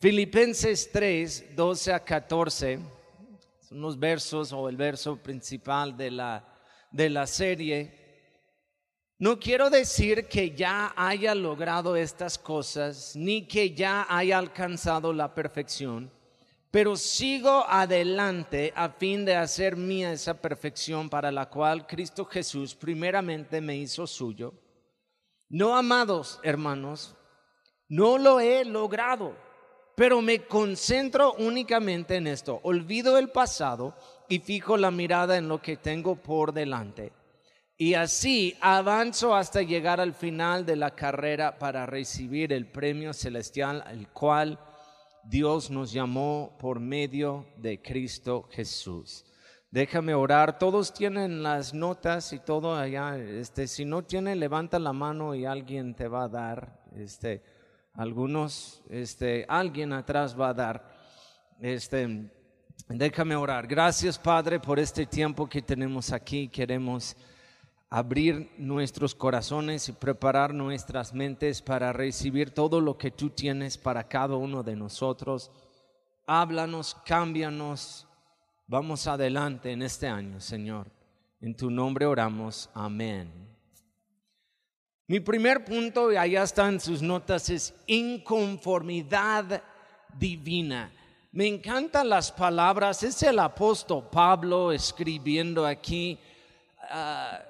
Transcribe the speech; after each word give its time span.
Filipenses 0.00 0.90
3, 0.90 1.54
12 1.54 1.92
a 1.92 2.02
14, 2.02 2.78
son 3.60 3.80
los 3.82 3.98
versos 3.98 4.50
o 4.50 4.66
el 4.66 4.78
verso 4.78 5.16
principal 5.16 5.94
de 5.94 6.10
la, 6.10 6.42
de 6.90 7.10
la 7.10 7.26
serie. 7.26 7.92
No 9.18 9.38
quiero 9.38 9.68
decir 9.68 10.26
que 10.26 10.52
ya 10.52 10.94
haya 10.96 11.34
logrado 11.34 11.96
estas 11.96 12.38
cosas, 12.38 13.14
ni 13.14 13.46
que 13.46 13.74
ya 13.74 14.06
haya 14.08 14.38
alcanzado 14.38 15.12
la 15.12 15.34
perfección, 15.34 16.10
pero 16.70 16.96
sigo 16.96 17.66
adelante 17.68 18.72
a 18.74 18.88
fin 18.88 19.26
de 19.26 19.36
hacer 19.36 19.76
mía 19.76 20.14
esa 20.14 20.32
perfección 20.32 21.10
para 21.10 21.30
la 21.30 21.50
cual 21.50 21.86
Cristo 21.86 22.24
Jesús 22.24 22.74
primeramente 22.74 23.60
me 23.60 23.76
hizo 23.76 24.06
suyo. 24.06 24.54
No, 25.50 25.76
amados 25.76 26.40
hermanos, 26.42 27.14
no 27.86 28.16
lo 28.16 28.40
he 28.40 28.64
logrado, 28.64 29.49
pero 30.00 30.22
me 30.22 30.46
concentro 30.46 31.34
únicamente 31.34 32.16
en 32.16 32.26
esto. 32.26 32.58
Olvido 32.62 33.18
el 33.18 33.28
pasado 33.28 33.94
y 34.30 34.38
fijo 34.38 34.78
la 34.78 34.90
mirada 34.90 35.36
en 35.36 35.46
lo 35.46 35.60
que 35.60 35.76
tengo 35.76 36.16
por 36.16 36.54
delante 36.54 37.12
y 37.76 37.92
así 37.92 38.56
avanzo 38.62 39.34
hasta 39.34 39.60
llegar 39.60 40.00
al 40.00 40.14
final 40.14 40.64
de 40.64 40.76
la 40.76 40.94
carrera 40.94 41.58
para 41.58 41.84
recibir 41.84 42.50
el 42.54 42.66
premio 42.66 43.12
celestial 43.12 43.82
al 43.86 44.10
cual 44.10 44.58
Dios 45.22 45.70
nos 45.70 45.92
llamó 45.92 46.56
por 46.58 46.80
medio 46.80 47.44
de 47.58 47.82
Cristo 47.82 48.48
Jesús. 48.50 49.26
Déjame 49.70 50.14
orar. 50.14 50.58
Todos 50.58 50.94
tienen 50.94 51.42
las 51.42 51.74
notas 51.74 52.32
y 52.32 52.38
todo 52.38 52.74
allá. 52.74 53.18
Este, 53.18 53.66
si 53.66 53.84
no 53.84 54.02
tienen, 54.02 54.40
levanta 54.40 54.78
la 54.78 54.94
mano 54.94 55.34
y 55.34 55.44
alguien 55.44 55.94
te 55.94 56.08
va 56.08 56.24
a 56.24 56.28
dar. 56.28 56.80
Este, 56.96 57.42
algunos, 57.94 58.82
este, 58.88 59.44
alguien 59.48 59.92
atrás 59.92 60.38
va 60.38 60.50
a 60.50 60.54
dar. 60.54 61.00
Este, 61.60 62.30
déjame 62.88 63.36
orar. 63.36 63.66
Gracias, 63.66 64.18
Padre, 64.18 64.60
por 64.60 64.78
este 64.78 65.06
tiempo 65.06 65.48
que 65.48 65.62
tenemos 65.62 66.12
aquí. 66.12 66.48
Queremos 66.48 67.16
abrir 67.90 68.52
nuestros 68.56 69.14
corazones 69.14 69.88
y 69.88 69.92
preparar 69.92 70.54
nuestras 70.54 71.12
mentes 71.12 71.60
para 71.60 71.92
recibir 71.92 72.52
todo 72.52 72.80
lo 72.80 72.96
que 72.96 73.10
tú 73.10 73.30
tienes 73.30 73.76
para 73.76 74.06
cada 74.06 74.36
uno 74.36 74.62
de 74.62 74.76
nosotros. 74.76 75.50
Háblanos, 76.26 76.96
cámbianos. 77.04 78.06
Vamos 78.68 79.08
adelante 79.08 79.72
en 79.72 79.82
este 79.82 80.06
año, 80.06 80.40
Señor. 80.40 80.86
En 81.40 81.56
tu 81.56 81.70
nombre 81.70 82.06
oramos. 82.06 82.70
Amén. 82.72 83.49
Mi 85.10 85.18
primer 85.18 85.64
punto, 85.64 86.12
y 86.12 86.16
allá 86.16 86.44
están 86.44 86.78
sus 86.78 87.02
notas, 87.02 87.50
es 87.50 87.74
inconformidad 87.88 89.60
divina. 90.16 90.92
Me 91.32 91.48
encantan 91.48 92.08
las 92.08 92.30
palabras, 92.30 93.02
es 93.02 93.20
el 93.24 93.40
apóstol 93.40 94.08
Pablo 94.08 94.70
escribiendo 94.70 95.66
aquí. 95.66 96.16
Ah, 96.82 97.42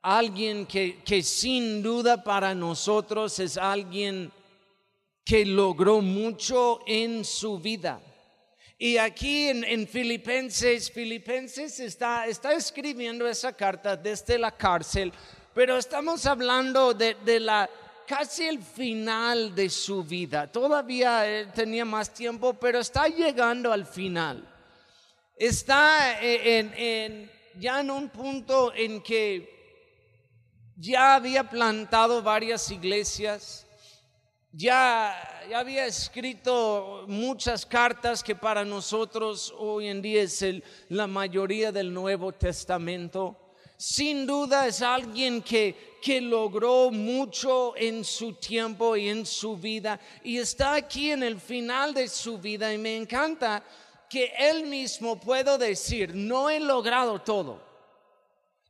alguien 0.00 0.64
que, 0.64 1.02
que 1.04 1.22
sin 1.22 1.82
duda 1.82 2.24
para 2.24 2.54
nosotros 2.54 3.38
es 3.40 3.58
alguien 3.58 4.32
que 5.22 5.44
logró 5.44 6.00
mucho 6.00 6.80
en 6.86 7.26
su 7.26 7.58
vida. 7.58 8.00
Y 8.78 8.96
aquí 8.96 9.48
en, 9.48 9.86
Filipenses, 9.86 10.90
Filipenses 10.90 11.78
está, 11.78 12.26
está, 12.26 12.54
escribiendo 12.54 13.28
esa 13.28 13.52
carta 13.52 13.98
desde 13.98 14.38
la 14.38 14.50
cárcel, 14.50 15.12
pero 15.54 15.76
estamos 15.76 16.26
hablando 16.26 16.94
de, 16.94 17.14
de, 17.24 17.40
la 17.40 17.68
casi 18.06 18.44
el 18.44 18.62
final 18.62 19.54
de 19.54 19.68
su 19.68 20.04
vida. 20.04 20.50
Todavía 20.50 21.26
él 21.26 21.52
tenía 21.52 21.84
más 21.84 22.12
tiempo, 22.12 22.54
pero 22.54 22.80
está 22.80 23.08
llegando 23.08 23.72
al 23.72 23.86
final. 23.86 24.48
Está 25.36 26.20
en, 26.20 26.72
en, 26.76 27.30
ya 27.58 27.80
en 27.80 27.90
un 27.90 28.08
punto 28.08 28.72
en 28.74 29.02
que 29.02 29.52
ya 30.76 31.14
había 31.14 31.48
plantado 31.48 32.22
varias 32.22 32.70
iglesias, 32.70 33.66
ya, 34.52 35.16
ya, 35.48 35.58
había 35.58 35.86
escrito 35.86 37.04
muchas 37.08 37.64
cartas 37.64 38.22
que 38.22 38.34
para 38.34 38.64
nosotros 38.64 39.54
hoy 39.56 39.88
en 39.88 40.02
día 40.02 40.22
es 40.22 40.44
la 40.88 41.06
mayoría 41.06 41.72
del 41.72 41.92
Nuevo 41.92 42.32
Testamento. 42.32 43.41
Sin 43.82 44.28
duda 44.28 44.68
es 44.68 44.80
alguien 44.80 45.42
que, 45.42 45.98
que 46.00 46.20
logró 46.20 46.92
mucho 46.92 47.74
en 47.76 48.04
su 48.04 48.34
tiempo 48.34 48.96
y 48.96 49.08
en 49.08 49.26
su 49.26 49.56
vida 49.56 49.98
y 50.22 50.38
está 50.38 50.74
aquí 50.74 51.10
en 51.10 51.24
el 51.24 51.40
final 51.40 51.92
de 51.92 52.06
su 52.06 52.38
vida 52.38 52.72
y 52.72 52.78
me 52.78 52.96
encanta 52.96 53.64
que 54.08 54.32
él 54.38 54.66
mismo 54.66 55.18
puedo 55.18 55.58
decir, 55.58 56.14
no 56.14 56.48
he 56.48 56.60
logrado 56.60 57.22
todo 57.22 57.72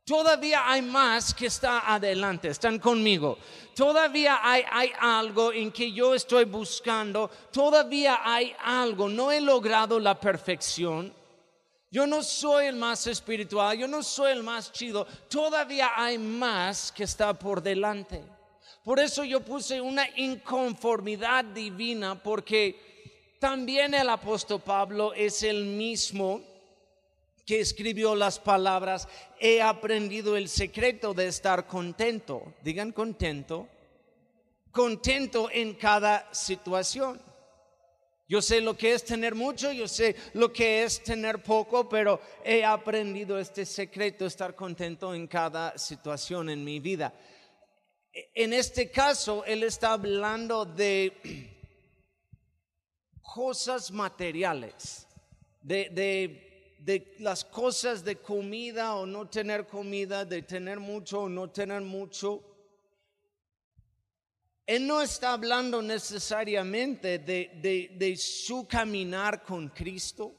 Todavía 0.05 0.69
hay 0.69 0.81
más 0.81 1.33
que 1.33 1.45
está 1.45 1.93
adelante, 1.93 2.49
están 2.49 2.77
conmigo. 2.77 3.37
Todavía 3.73 4.39
hay, 4.41 4.63
hay, 4.69 4.91
algo 4.99 5.53
en 5.53 5.71
que 5.71 5.93
yo 5.93 6.13
estoy 6.13 6.43
buscando, 6.43 7.29
todavía 7.51 8.19
hay 8.21 8.53
algo, 8.63 9.07
no 9.07 9.31
he 9.31 9.39
logrado 9.39 9.99
la 9.99 10.19
perfección. 10.19 11.13
Yo 11.93 12.07
no 12.07 12.23
soy 12.23 12.65
el 12.65 12.75
más 12.75 13.05
espiritual, 13.05 13.77
yo 13.77 13.87
no 13.87 14.01
soy 14.01 14.31
el 14.31 14.41
más 14.41 14.71
chido, 14.71 15.05
todavía 15.29 15.91
hay 15.95 16.17
más 16.17 16.91
que 16.91 17.03
está 17.03 17.31
por 17.35 17.61
delante. 17.61 18.23
Por 18.83 18.99
eso 18.99 19.23
yo 19.23 19.41
puse 19.41 19.79
una 19.79 20.09
inconformidad 20.15 21.45
divina, 21.45 22.15
porque 22.15 23.35
también 23.37 23.93
el 23.93 24.09
apóstol 24.09 24.59
Pablo 24.61 25.13
es 25.13 25.43
el 25.43 25.65
mismo 25.65 26.41
que 27.45 27.59
escribió 27.59 28.15
las 28.15 28.39
palabras, 28.39 29.07
he 29.39 29.61
aprendido 29.61 30.35
el 30.35 30.49
secreto 30.49 31.13
de 31.13 31.27
estar 31.27 31.67
contento. 31.67 32.55
Digan 32.63 32.91
contento. 32.91 33.67
Contento 34.71 35.47
en 35.51 35.75
cada 35.75 36.27
situación. 36.33 37.21
Yo 38.27 38.41
sé 38.41 38.61
lo 38.61 38.75
que 38.77 38.93
es 38.93 39.03
tener 39.03 39.35
mucho, 39.35 39.71
yo 39.71 39.87
sé 39.87 40.15
lo 40.33 40.51
que 40.51 40.83
es 40.83 41.03
tener 41.03 41.43
poco, 41.43 41.89
pero 41.89 42.21
he 42.43 42.63
aprendido 42.63 43.37
este 43.37 43.65
secreto, 43.65 44.25
estar 44.25 44.55
contento 44.55 45.13
en 45.13 45.27
cada 45.27 45.77
situación 45.77 46.49
en 46.49 46.63
mi 46.63 46.79
vida. 46.79 47.13
En 48.33 48.53
este 48.53 48.89
caso, 48.89 49.43
él 49.45 49.63
está 49.63 49.93
hablando 49.93 50.65
de 50.65 51.51
cosas 53.21 53.91
materiales, 53.91 55.07
de, 55.61 55.89
de 55.89 56.53
de 56.83 57.15
las 57.19 57.45
cosas 57.45 58.03
de 58.03 58.17
comida 58.17 58.95
o 58.95 59.05
no 59.05 59.29
tener 59.29 59.67
comida, 59.67 60.25
de 60.25 60.41
tener 60.41 60.81
mucho 60.81 61.21
o 61.21 61.29
no 61.29 61.49
tener 61.49 61.81
mucho. 61.81 62.43
Él 64.65 64.87
no 64.87 65.01
está 65.01 65.33
hablando 65.33 65.81
necesariamente 65.81 67.19
de, 67.19 67.91
de, 67.97 68.15
su 68.15 68.65
caminar 68.65 69.43
con 69.43 69.67
Cristo, 69.69 70.33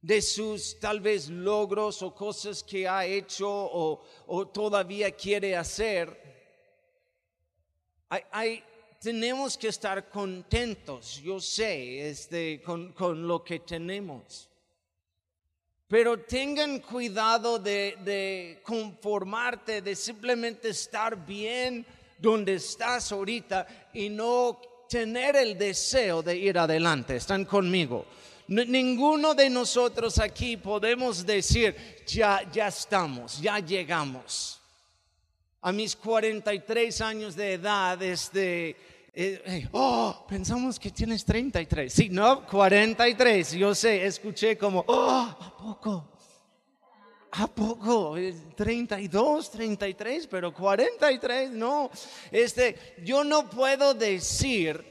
de 0.00 0.22
sus 0.22 0.78
tal 0.80 1.00
vez 1.00 1.28
logros 1.28 2.02
o 2.02 2.14
cosas 2.14 2.62
que 2.62 2.88
ha 2.88 3.04
hecho 3.04 3.48
o, 3.48 4.02
o 4.26 4.48
todavía 4.48 5.10
quiere 5.10 5.56
hacer. 5.56 6.22
Hay, 8.08 8.62
tenemos 8.98 9.58
que 9.58 9.68
estar 9.68 10.08
contentos, 10.08 11.20
yo 11.20 11.38
sé, 11.38 12.08
este, 12.08 12.62
con, 12.62 12.92
con 12.92 13.28
lo 13.28 13.44
que 13.44 13.58
tenemos. 13.58 14.48
Pero 15.86 16.18
tengan 16.18 16.80
cuidado 16.80 17.58
de, 17.58 18.60
conformarte, 18.62 19.82
de 19.82 19.94
simplemente 19.94 20.70
estar 20.70 21.26
bien 21.26 21.84
donde 22.18 22.54
estás 22.54 23.12
ahorita 23.12 23.66
y 23.92 24.08
no 24.08 24.60
tener 24.88 25.36
el 25.36 25.58
deseo 25.58 26.22
de 26.22 26.36
ir 26.36 26.58
adelante. 26.58 27.16
¿Están 27.16 27.44
conmigo? 27.44 28.06
Ninguno 28.46 29.34
de 29.34 29.48
nosotros 29.48 30.18
aquí 30.18 30.56
podemos 30.56 31.24
decir, 31.24 31.74
ya, 32.06 32.42
ya 32.52 32.68
estamos, 32.68 33.40
ya 33.40 33.58
llegamos. 33.58 34.60
A 35.62 35.72
mis 35.72 35.96
43 35.96 37.00
años 37.00 37.34
de 37.34 37.54
edad, 37.54 38.02
este, 38.02 38.76
eh, 39.14 39.68
oh, 39.72 40.26
pensamos 40.28 40.78
que 40.78 40.90
tienes 40.90 41.24
33. 41.24 41.90
Sí, 41.90 42.08
no, 42.10 42.46
43. 42.46 43.52
Yo 43.52 43.74
sé, 43.74 44.04
escuché 44.04 44.58
como, 44.58 44.84
oh, 44.86 45.34
¿a 45.40 45.56
poco? 45.56 46.13
¿A 47.36 47.48
poco? 47.48 48.14
32, 48.54 49.50
33, 49.50 50.28
pero 50.28 50.54
43, 50.54 51.50
no. 51.50 51.90
Este, 52.30 52.94
yo 53.02 53.24
no 53.24 53.50
puedo 53.50 53.92
decir, 53.92 54.84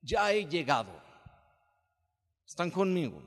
ya 0.00 0.32
he 0.32 0.46
llegado. 0.46 0.90
¿Están 2.44 2.72
conmigo? 2.72 3.22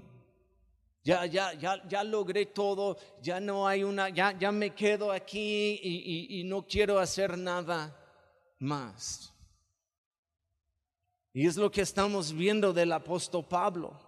Ya, 1.03 1.25
ya, 1.25 1.53
ya, 1.53 1.87
ya 1.87 2.03
logré 2.03 2.47
todo, 2.47 2.97
ya 3.21 3.39
no 3.39 3.65
hay 3.65 3.83
una, 3.83 4.09
ya, 4.09 4.37
ya 4.37 4.51
me 4.51 4.71
quedo 4.71 5.11
aquí 5.11 5.79
y 5.81 6.43
no 6.43 6.67
quiero 6.67 6.99
hacer 6.99 7.37
nada 7.37 7.95
más. 8.59 9.33
Y 11.31 11.47
es 11.47 11.55
lo 11.55 11.71
que 11.71 11.81
estamos 11.81 12.33
viendo 12.33 12.73
del 12.73 12.91
apóstol 12.91 13.45
Pablo. 13.45 14.04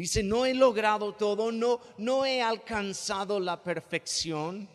Dice, 0.00 0.22
no 0.22 0.46
he 0.46 0.54
logrado 0.54 1.12
todo, 1.12 1.52
no, 1.52 1.78
no 1.98 2.24
he 2.24 2.40
alcanzado 2.40 3.38
la 3.38 3.62
perfección. 3.62 4.66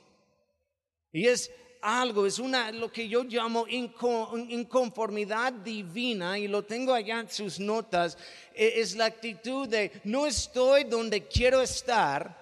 Y 1.12 1.26
es 1.26 1.50
algo, 1.82 2.28
es 2.28 2.38
una, 2.38 2.72
lo 2.72 2.92
que 2.92 3.10
yo 3.10 3.24
llamo 3.24 3.66
inconformidad 3.68 5.52
divina, 5.52 6.38
y 6.38 6.48
lo 6.48 6.64
tengo 6.64 6.94
allá 6.94 7.22
en 7.22 7.30
sus 7.32 7.60
notas, 7.60 8.20
e, 8.54 8.80
es 8.80 8.96
la 8.96 9.06
actitud 9.06 9.68
de 9.68 10.00
no 10.04 10.28
estoy 10.28 10.84
donde 10.84 11.26
quiero 11.26 11.60
estar, 11.60 12.38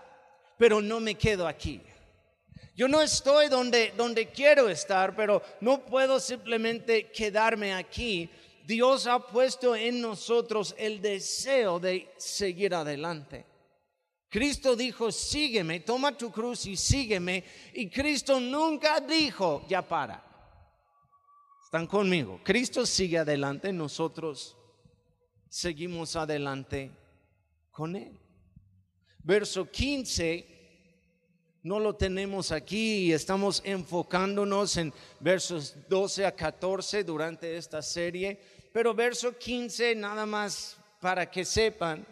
pero 0.58 0.82
no 0.82 1.00
me 1.00 1.16
quedo 1.16 1.48
aquí. 1.48 1.80
Yo 2.76 2.90
no 2.90 3.02
estoy 3.02 3.48
donde, 3.48 3.94
donde 3.96 4.28
quiero 4.28 4.68
estar, 4.68 5.16
pero 5.16 5.42
no 5.62 5.86
puedo 5.86 6.20
simplemente 6.20 7.12
quedarme 7.12 7.74
aquí. 7.74 8.30
Dios 8.66 9.08
ha 9.08 9.20
puesto 9.20 9.76
en 9.76 10.00
nosotros 10.02 10.74
el 10.78 11.02
deseo 11.02 11.80
de 11.80 12.14
seguir 12.18 12.74
adelante. 12.74 13.46
Cristo 14.30 14.76
dijo, 14.76 15.12
sígueme, 15.12 15.82
toma 15.82 16.18
tu 16.18 16.32
cruz 16.32 16.66
y 16.66 16.76
sígueme. 16.76 17.44
Y 17.74 17.90
Cristo 17.90 18.40
nunca 18.40 19.00
dijo, 19.00 19.64
ya 19.68 19.88
para. 19.88 20.24
Están 21.64 21.86
conmigo. 21.86 22.40
Cristo 22.44 22.86
sigue 22.86 23.20
adelante, 23.20 23.72
nosotros 23.72 24.58
seguimos 25.50 26.16
adelante 26.16 26.92
con 27.70 27.96
Él. 27.96 28.20
Verso 29.20 29.70
15, 29.70 30.53
no 31.64 31.80
lo 31.80 31.96
tenemos 31.96 32.52
aquí 32.52 33.06
y 33.06 33.14
estamos 33.14 33.62
enfocándonos 33.66 34.76
en 34.78 34.94
versos 35.20 35.76
12 35.88 36.26
a 36.26 36.36
14 36.36 37.04
durante 37.06 37.56
esta 37.56 37.82
serie, 37.82 38.40
pero 38.74 38.94
verso 38.94 39.38
15, 39.38 39.96
nada 39.96 40.26
más 40.26 40.78
para 41.00 41.30
que 41.30 41.46
sepan, 41.46 42.06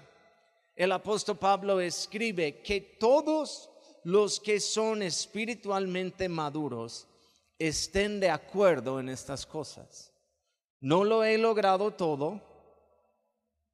el 0.75 0.91
apóstol 0.93 1.37
Pablo 1.37 1.81
escribe 1.81 2.61
que 2.61 2.79
todos 2.79 3.69
los 4.03 4.39
que 4.39 4.59
son 4.59 5.03
espiritualmente 5.03 6.29
maduros 6.29 7.07
estén 7.59 8.19
de 8.19 8.29
acuerdo 8.29 8.99
en 8.99 9.09
estas 9.09 9.45
cosas. 9.45 10.13
No 10.79 11.03
lo 11.03 11.23
he 11.23 11.37
logrado 11.37 11.91
todo, 11.91 12.41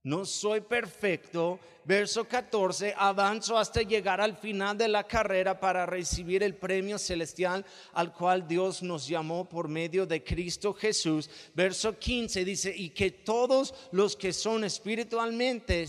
no 0.03 0.25
soy 0.25 0.61
perfecto. 0.61 1.59
Verso 1.83 2.25
14, 2.25 2.93
avanzo 2.97 3.57
hasta 3.57 3.81
llegar 3.81 4.19
al 4.19 4.35
final 4.37 4.77
de 4.77 4.89
la 4.89 5.05
carrera 5.05 5.57
para 5.57 5.85
recibir 5.85 6.43
el 6.43 6.55
premio 6.55 6.97
celestial 6.97 7.65
al 7.93 8.13
cual 8.13 8.45
Dios 8.45 8.83
nos 8.83 9.07
llamó 9.07 9.47
por 9.47 9.69
medio 9.69 10.05
de 10.05 10.23
Cristo 10.23 10.73
Jesús. 10.73 11.29
Verso 11.53 11.97
15 11.97 12.43
dice, 12.43 12.73
y 12.75 12.89
que 12.89 13.11
todos 13.11 13.73
los 13.91 14.17
que 14.17 14.33
son 14.33 14.65
espiritualmente 14.65 15.87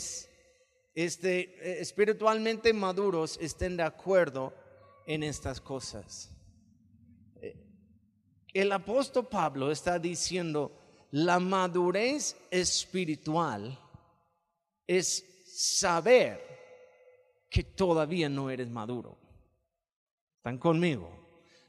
este, 0.95 1.41
eh, 1.41 1.81
espiritualmente 1.81 2.73
maduros 2.73 3.39
estén 3.41 3.77
de 3.77 3.83
acuerdo 3.83 4.55
en 5.07 5.23
estas 5.23 5.61
cosas. 5.61 6.31
Eh, 7.41 7.57
el 8.53 8.71
apóstol 8.73 9.27
Pablo 9.29 9.71
está 9.71 9.99
diciendo, 9.99 10.73
la 11.11 11.39
madurez 11.41 12.37
espiritual 12.51 13.79
es 14.89 15.25
saber 15.55 16.41
que 17.49 17.63
todavía 17.63 18.29
no 18.29 18.51
eres 18.51 18.69
maduro. 18.69 19.17
¿Están 20.39 20.59
conmigo? 20.59 21.19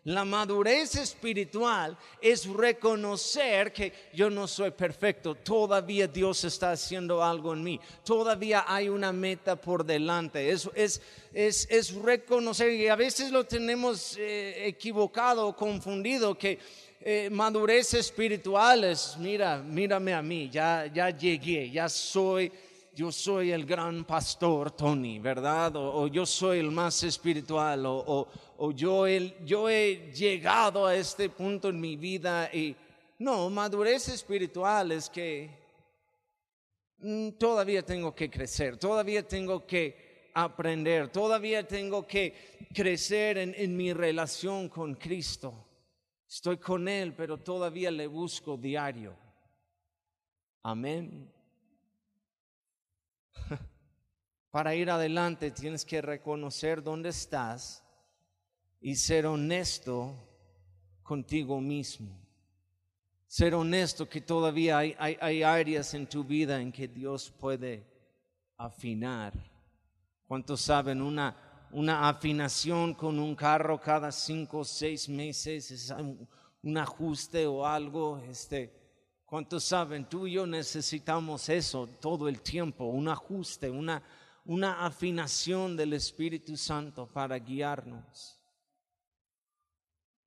La 0.05 0.23
madurez 0.23 0.95
espiritual 0.95 1.97
es 2.21 2.45
reconocer 2.47 3.73
que 3.73 3.91
yo 4.13 4.29
no 4.29 4.47
soy 4.47 4.71
perfecto, 4.71 5.35
todavía 5.35 6.07
Dios 6.07 6.45
está 6.45 6.71
haciendo 6.71 7.21
algo 7.21 7.53
en 7.53 7.61
mí, 7.61 7.79
todavía 8.05 8.63
hay 8.65 8.87
una 8.87 9.11
meta 9.11 9.59
por 9.59 9.85
delante. 9.85 10.49
Es, 10.49 10.69
es, 10.73 11.01
es, 11.33 11.67
es 11.69 11.93
reconocer, 11.93 12.71
y 12.71 12.87
a 12.87 12.95
veces 12.95 13.29
lo 13.29 13.43
tenemos 13.43 14.15
eh, 14.17 14.67
equivocado, 14.67 15.53
confundido, 15.53 16.37
que 16.37 16.57
eh, 17.01 17.29
madurez 17.29 17.93
espiritual 17.93 18.85
es, 18.85 19.17
mira, 19.19 19.57
mírame 19.57 20.13
a 20.13 20.21
mí, 20.21 20.49
ya, 20.49 20.85
ya 20.87 21.09
llegué, 21.09 21.69
ya 21.69 21.89
soy 21.89 22.51
yo 22.99 23.13
soy 23.13 23.53
el 23.53 23.65
gran 23.65 24.03
pastor 24.03 24.71
Tony, 24.71 25.19
¿verdad? 25.19 25.73
O, 25.77 26.07
yo 26.07 26.25
soy 26.25 26.59
el 26.59 26.69
más 26.69 27.01
espiritual, 27.03 27.85
o, 27.85 28.27
yo 28.75 29.07
he 29.07 30.11
llegado 30.13 30.85
a 30.85 30.93
este 30.93 31.29
punto 31.29 31.69
en 31.69 31.79
mi 31.79 31.95
vida 31.95 32.53
y 32.53 32.75
no, 33.19 33.49
madurez 33.49 34.09
espiritual 34.09 34.91
es 34.91 35.09
que 35.09 35.49
mm, 36.97 37.29
todavía 37.37 37.85
tengo 37.85 38.13
que 38.13 38.29
crecer, 38.29 38.75
todavía 38.75 39.25
tengo 39.25 39.65
que 39.65 40.31
aprender, 40.33 41.07
todavía 41.07 41.65
tengo 41.65 42.05
que 42.05 42.67
crecer 42.73 43.37
en, 43.37 43.55
en 43.55 43.77
mi 43.77 43.93
relación 43.93 44.67
con 44.67 44.95
Cristo. 44.95 45.53
Estoy 46.27 46.57
con 46.57 46.85
Él, 46.89 47.13
pero 47.13 47.37
todavía 47.37 47.91
le 47.91 48.07
busco 48.07 48.57
diario. 48.57 49.15
Amén. 50.63 51.38
Para 54.51 54.73
ir 54.75 54.89
adelante 54.89 55.51
tienes 55.51 55.85
que 55.85 56.01
reconocer 56.01 56.81
dónde 56.81 57.09
estás 57.09 57.83
y 58.81 58.95
ser 58.95 59.25
honesto 59.25 60.15
contigo 61.03 61.59
mismo. 61.61 62.17
Ser 63.27 63.53
honesto 63.53 64.09
que 64.09 64.21
todavía 64.21 64.79
hay, 64.79 64.95
hay, 64.97 65.43
áreas 65.43 65.93
en 65.93 66.07
tu 66.07 66.23
vida 66.23 66.59
en 66.59 66.71
que 66.71 66.87
Dios 66.87 67.29
puede 67.29 67.85
afinar. 68.57 69.33
¿Cuántos 70.27 70.61
saben? 70.61 71.01
Una, 71.01 71.35
una 71.71 72.09
afinación 72.09 72.95
con 72.95 73.19
un 73.19 73.35
carro 73.35 73.79
cada 73.79 74.11
cinco 74.11 74.59
o 74.59 74.65
seis 74.65 75.07
meses 75.07 75.69
es 75.69 75.93
un 76.63 76.77
ajuste 76.77 77.45
o 77.45 77.65
algo. 77.65 78.17
Este, 78.17 78.78
¿Cuántos 79.29 79.63
saben? 79.63 80.09
Tú 80.09 80.25
y 80.25 80.31
yo 80.31 80.47
necesitamos 80.47 81.49
eso 81.49 81.87
todo 82.01 82.27
el 82.27 82.41
tiempo, 82.41 82.85
un 82.85 83.07
ajuste, 83.07 83.69
una, 83.69 84.01
una 84.45 84.83
afinación 84.83 85.77
del 85.77 85.93
Espíritu 85.93 86.57
Santo 86.57 87.05
para 87.05 87.37
guiarnos. 87.37 88.41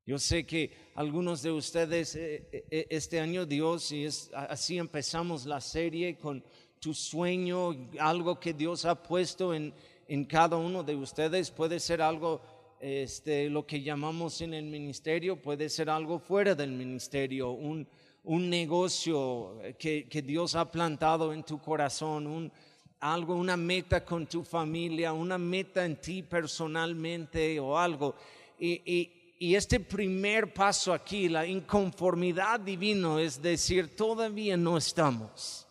Yo 0.07 0.21
sé 0.21 0.47
que 0.47 0.93
algunos 0.95 1.43
de 1.43 1.51
ustedes 1.51 2.15
eh, 2.15 2.49
eh, 2.53 2.65
eh, 2.71 2.87
este 2.91 3.19
año 3.19 3.45
Dios, 3.45 3.91
y 3.91 4.05
es, 4.05 4.31
así 4.35 4.79
empezamos 4.79 5.47
la 5.47 5.61
serie 5.61 6.17
con 6.17 6.45
tu 6.79 6.95
sueño, 6.95 7.91
algo 7.99 8.39
que 8.39 8.55
Dios 8.55 8.85
ha 8.85 9.03
puesto 9.03 9.53
en, 9.53 9.75
en 10.07 10.25
cada 10.27 10.57
uno 10.57 10.85
de 10.85 10.95
ustedes, 10.95 11.51
puede 11.51 11.81
ser 11.81 12.03
algo, 12.03 12.41
este, 12.79 13.51
lo 13.51 13.67
que 13.67 13.83
llamamos 13.83 14.41
en 14.43 14.55
el 14.55 14.67
ministerio, 14.67 15.43
puede 15.43 15.69
ser 15.69 15.91
algo 15.91 16.21
fuera 16.21 16.55
del 16.55 16.71
ministerio, 16.71 17.51
un, 17.51 17.89
un 18.25 18.49
negocio 18.49 19.59
que, 19.79 20.09
que 20.09 20.23
Dios 20.23 20.55
ha 20.55 20.71
plantado 20.71 21.33
en 21.33 21.43
tu 21.43 21.61
corazón, 21.61 22.27
un, 22.27 22.53
algo, 23.01 23.35
una 23.35 23.57
meta 23.57 24.05
con 24.05 24.27
tu 24.27 24.45
familia, 24.45 25.13
una 25.13 25.39
meta 25.39 25.85
en 25.85 26.01
ti 26.01 26.23
personalmente 26.23 27.59
o 27.59 27.79
algo. 27.79 28.15
y, 28.59 29.19
y 29.43 29.57
este 29.57 29.81
primer 29.81 30.55
paso 30.55 30.93
aquí, 30.93 31.29
la 31.29 31.45
inconformidad 31.45 32.61
divino, 32.61 33.19
es 33.19 33.43
decir, 33.43 33.97
todavía 33.97 34.57
no 34.57 34.77
estamos. 34.77 35.67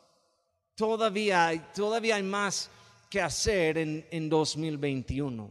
Todavía 0.75 1.48
hay, 1.48 1.60
todavía 1.74 2.17
hay 2.17 2.24
más 2.24 2.70
que 3.10 3.22
hacer 3.22 3.77
en, 3.77 4.05
en 4.12 4.27
2021. 4.27 5.50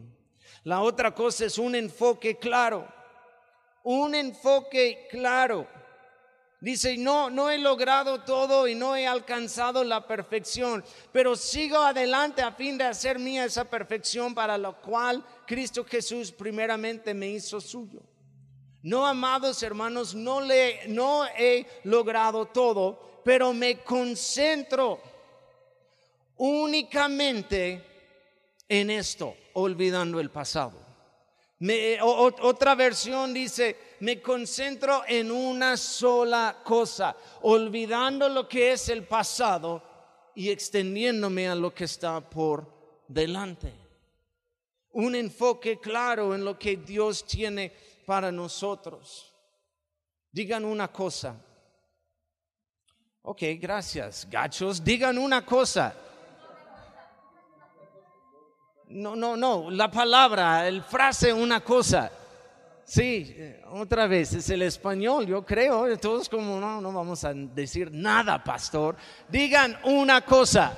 La 0.65 0.83
otra 0.83 1.15
cosa 1.15 1.47
es 1.47 1.57
un 1.57 1.75
enfoque 1.75 2.37
claro. 2.37 2.87
Un 3.85 4.15
enfoque 4.15 5.09
claro. 5.11 5.67
Dice, 6.61 6.99
no, 6.99 7.31
no 7.31 7.51
he 7.51 7.57
logrado 7.57 8.21
todo 8.21 8.69
y 8.69 8.75
no 8.75 8.95
he 8.95 9.07
alcanzado 9.07 9.83
la 9.83 10.07
perfección, 10.07 10.85
pero 11.11 11.35
sigo 11.35 11.79
adelante 11.79 12.43
a 12.43 12.53
fin 12.53 12.77
de 12.77 12.85
hacer 12.85 13.19
mía 13.19 13.47
esa 13.47 13.65
perfección 13.65 14.35
para 14.35 14.59
lo 14.59 14.79
cual 14.83 15.25
Cristo 15.47 15.87
Jesús 15.87 16.31
primeramente 16.31 17.15
me 17.15 17.29
hizo 17.31 17.63
suyo. 17.63 18.03
No, 18.83 19.07
amados 19.07 19.63
hermanos, 19.63 20.15
no, 20.15 20.43
le, 20.43 20.87
no 20.89 21.27
he 21.39 21.67
logrado 21.85 22.45
todo, 22.47 23.23
pero 23.25 23.55
me 23.55 23.79
concentro 23.79 25.01
únicamente 26.37 27.87
en 28.69 28.91
esto, 28.91 29.35
olvidando 29.55 30.21
el 30.21 30.31
pasado. 30.31 30.90
Otra 32.03 32.75
versión 32.75 33.35
dice, 33.35 33.77
me 34.01 34.21
concentro 34.21 35.03
en 35.07 35.31
una 35.31 35.77
sola 35.77 36.59
cosa, 36.65 37.17
olvidando 37.43 38.29
lo 38.29 38.49
que 38.49 38.73
es 38.73 38.89
el 38.89 39.05
pasado 39.05 39.83
y 40.35 40.51
extendiéndome 40.51 41.49
a 41.49 41.55
lo 41.55 41.75
que 41.75 41.85
está 41.85 42.21
por 42.21 42.67
delante. 43.07 43.73
Un 44.93 45.15
enfoque 45.15 45.79
claro 45.79 46.35
en 46.35 46.45
lo 46.45 46.59
que 46.59 46.77
Dios 46.77 47.27
tiene 47.27 47.73
para 48.07 48.33
nosotros. 48.33 49.35
Digan 50.33 50.65
una 50.65 50.89
cosa, 50.89 51.37
Ok, 53.23 53.43
gracias. 53.61 54.27
Gachos, 54.31 54.83
digan 54.83 55.19
una 55.19 55.45
cosa. 55.45 55.95
No, 58.91 59.15
no, 59.15 59.37
no, 59.37 59.71
la 59.71 59.89
palabra, 59.89 60.67
el 60.67 60.83
frase, 60.83 61.33
una 61.33 61.61
cosa. 61.61 62.11
Sí, 62.85 63.37
otra 63.71 64.09
vez, 64.09 64.35
es 64.35 64.51
el 64.51 64.63
español, 64.63 65.25
yo 65.29 65.47
creo. 65.47 65.97
Todos 65.97 66.29
como, 66.29 66.59
no, 66.59 66.81
no 66.81 66.93
vamos 66.93 67.23
a 67.23 67.33
decir 67.33 67.89
nada, 67.93 68.43
pastor. 68.43 68.97
Digan 69.29 69.79
una 69.85 70.25
cosa. 70.25 70.77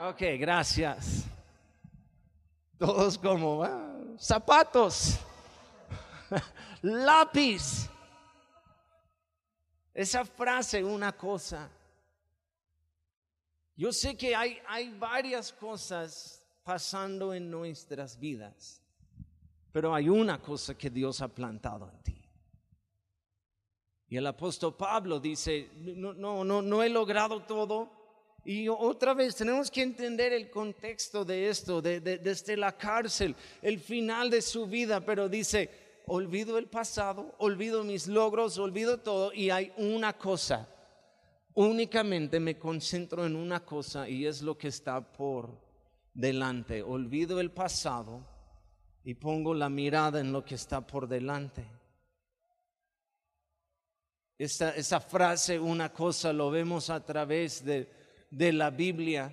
Ok, 0.00 0.22
gracias. 0.38 1.24
Todos 2.78 3.18
como, 3.18 3.62
ah, 3.62 3.96
zapatos, 4.18 5.18
lápiz. 6.80 7.90
Esa 9.92 10.24
frase, 10.24 10.82
una 10.82 11.12
cosa. 11.12 11.68
Yo 13.76 13.92
sé 13.92 14.16
que 14.16 14.34
hay, 14.34 14.58
hay 14.66 14.88
varias 14.90 15.52
cosas 15.52 16.43
pasando 16.64 17.34
en 17.34 17.50
nuestras 17.50 18.18
vidas, 18.18 18.82
pero 19.70 19.94
hay 19.94 20.08
una 20.08 20.40
cosa 20.40 20.76
que 20.76 20.88
Dios 20.88 21.20
ha 21.20 21.28
plantado 21.28 21.88
en 21.90 22.02
ti. 22.02 22.24
Y 24.08 24.16
el 24.16 24.26
apóstol 24.26 24.76
Pablo 24.76 25.20
dice, 25.20 25.70
no, 25.76 26.14
no, 26.14 26.44
no, 26.44 26.62
no 26.62 26.82
he 26.82 26.88
logrado 26.88 27.42
todo. 27.42 27.90
Y 28.44 28.68
otra 28.68 29.14
vez 29.14 29.34
tenemos 29.34 29.70
que 29.70 29.82
entender 29.82 30.32
el 30.32 30.50
contexto 30.50 31.24
de 31.24 31.48
esto, 31.48 31.80
de, 31.80 32.00
desde 32.00 32.56
la 32.56 32.76
cárcel, 32.76 33.34
el 33.62 33.80
final 33.80 34.30
de 34.30 34.42
su 34.42 34.66
vida, 34.66 35.00
pero 35.00 35.28
dice, 35.28 35.70
olvido 36.06 36.58
el 36.58 36.66
pasado, 36.66 37.34
olvido 37.38 37.84
mis 37.84 38.06
logros, 38.06 38.58
olvido 38.58 38.98
todo 38.98 39.32
y 39.32 39.48
hay 39.48 39.72
una 39.78 40.12
cosa, 40.12 40.68
únicamente 41.54 42.38
me 42.38 42.58
concentro 42.58 43.24
en 43.24 43.34
una 43.34 43.64
cosa 43.64 44.08
y 44.08 44.26
es 44.26 44.42
lo 44.42 44.58
que 44.58 44.68
está 44.68 45.00
por 45.00 45.63
delante. 46.14 46.82
Olvido 46.82 47.40
el 47.40 47.50
pasado 47.50 48.24
y 49.02 49.14
pongo 49.14 49.52
la 49.52 49.68
mirada 49.68 50.20
en 50.20 50.32
lo 50.32 50.44
que 50.44 50.54
está 50.54 50.86
por 50.86 51.06
delante. 51.06 51.68
Esta, 54.38 54.70
esa 54.70 55.00
frase, 55.00 55.60
una 55.60 55.92
cosa, 55.92 56.32
lo 56.32 56.50
vemos 56.50 56.90
a 56.90 57.04
través 57.04 57.64
de, 57.64 57.88
de 58.30 58.52
la 58.52 58.70
Biblia. 58.70 59.32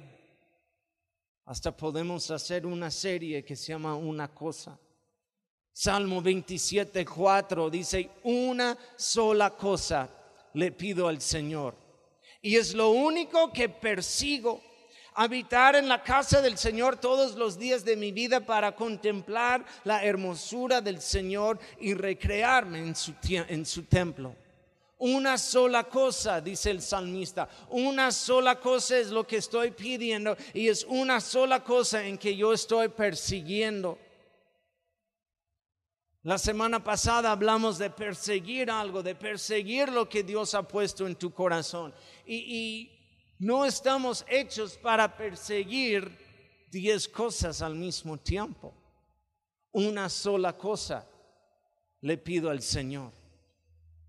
Hasta 1.45 1.75
podemos 1.75 2.29
hacer 2.29 2.65
una 2.65 2.91
serie 2.91 3.43
que 3.43 3.55
se 3.55 3.71
llama 3.71 3.95
Una 3.95 4.33
cosa. 4.33 4.77
Salmo 5.73 6.21
27, 6.21 7.05
4 7.05 7.69
dice, 7.69 8.11
una 8.23 8.77
sola 8.97 9.51
cosa 9.51 10.09
le 10.53 10.71
pido 10.71 11.07
al 11.07 11.21
Señor. 11.21 11.75
Y 12.41 12.57
es 12.57 12.73
lo 12.73 12.91
único 12.91 13.51
que 13.53 13.69
persigo 13.69 14.61
habitar 15.13 15.75
en 15.75 15.87
la 15.87 16.03
casa 16.03 16.41
del 16.41 16.57
Señor 16.57 16.97
todos 16.97 17.35
los 17.35 17.57
días 17.57 17.83
de 17.83 17.97
mi 17.97 18.11
vida 18.11 18.39
para 18.39 18.75
contemplar 18.75 19.65
la 19.83 20.03
hermosura 20.03 20.81
del 20.81 21.01
Señor 21.01 21.59
y 21.79 21.93
recrearme 21.93 22.79
en 22.79 22.95
su, 22.95 23.13
en 23.29 23.65
su 23.65 23.83
templo. 23.83 24.35
Una 24.97 25.37
sola 25.39 25.85
cosa, 25.85 26.41
dice 26.41 26.69
el 26.69 26.81
salmista, 26.81 27.49
una 27.69 28.11
sola 28.11 28.59
cosa 28.59 28.99
es 28.99 29.09
lo 29.09 29.25
que 29.25 29.37
estoy 29.37 29.71
pidiendo 29.71 30.37
y 30.53 30.67
es 30.67 30.85
una 30.87 31.19
sola 31.19 31.63
cosa 31.63 32.05
en 32.05 32.19
que 32.19 32.35
yo 32.35 32.53
estoy 32.53 32.89
persiguiendo. 32.89 33.97
La 36.23 36.37
semana 36.37 36.83
pasada 36.83 37.31
hablamos 37.31 37.79
de 37.79 37.89
perseguir 37.89 38.69
algo, 38.69 39.01
de 39.01 39.15
perseguir 39.15 39.89
lo 39.89 40.07
que 40.07 40.21
Dios 40.21 40.53
ha 40.53 40.67
puesto 40.67 41.07
en 41.07 41.15
tu 41.15 41.33
corazón. 41.33 41.95
Y, 42.27 42.35
y 42.35 43.00
no 43.41 43.65
estamos 43.65 44.23
hechos 44.29 44.77
para 44.77 45.17
perseguir 45.17 46.15
diez 46.69 47.07
cosas 47.07 47.63
al 47.63 47.73
mismo 47.73 48.15
tiempo. 48.17 48.71
Una 49.71 50.09
sola 50.09 50.55
cosa 50.55 51.07
le 52.01 52.19
pido 52.19 52.51
al 52.51 52.61
Señor. 52.61 53.11